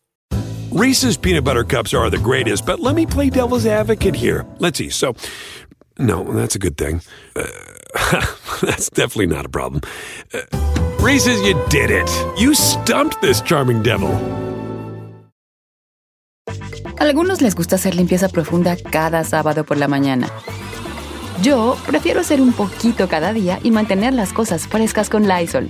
Reese's 0.71 1.17
peanut 1.17 1.43
butter 1.43 1.63
cups 1.63 1.95
are 1.95 2.11
the 2.11 2.19
greatest, 2.19 2.63
but 2.63 2.79
let 2.79 2.93
me 2.93 3.07
play 3.07 3.31
devil's 3.31 3.65
advocate 3.65 4.15
here. 4.15 4.45
Let's 4.59 4.77
see. 4.77 4.91
So, 4.91 5.15
no, 5.99 6.23
that's 6.33 6.55
a 6.55 6.59
good 6.59 6.77
thing. 6.77 7.01
Uh, 7.35 7.43
That's 8.61 8.89
definitely 8.89 9.27
not 9.27 9.45
a 9.45 9.49
problem. 9.49 9.81
Uh, 10.33 10.41
Reese's, 10.99 11.41
you 11.41 11.55
did 11.69 11.91
it. 11.91 12.09
You 12.37 12.53
stumped 12.53 13.21
this 13.21 13.41
charming 13.41 13.81
devil. 13.81 14.09
Algunos 16.99 17.41
les 17.41 17.55
gusta 17.55 17.75
hacer 17.75 17.95
limpieza 17.95 18.27
profunda 18.27 18.75
cada 18.75 19.23
sábado 19.23 19.63
por 19.63 19.77
la 19.77 19.87
mañana. 19.87 20.27
Yo 21.41 21.77
prefiero 21.87 22.19
hacer 22.19 22.41
un 22.41 22.51
poquito 22.51 23.07
cada 23.07 23.31
día 23.31 23.59
y 23.63 23.71
mantener 23.71 24.13
las 24.13 24.33
cosas 24.33 24.67
frescas 24.67 25.09
con 25.09 25.27
Lysol. 25.27 25.69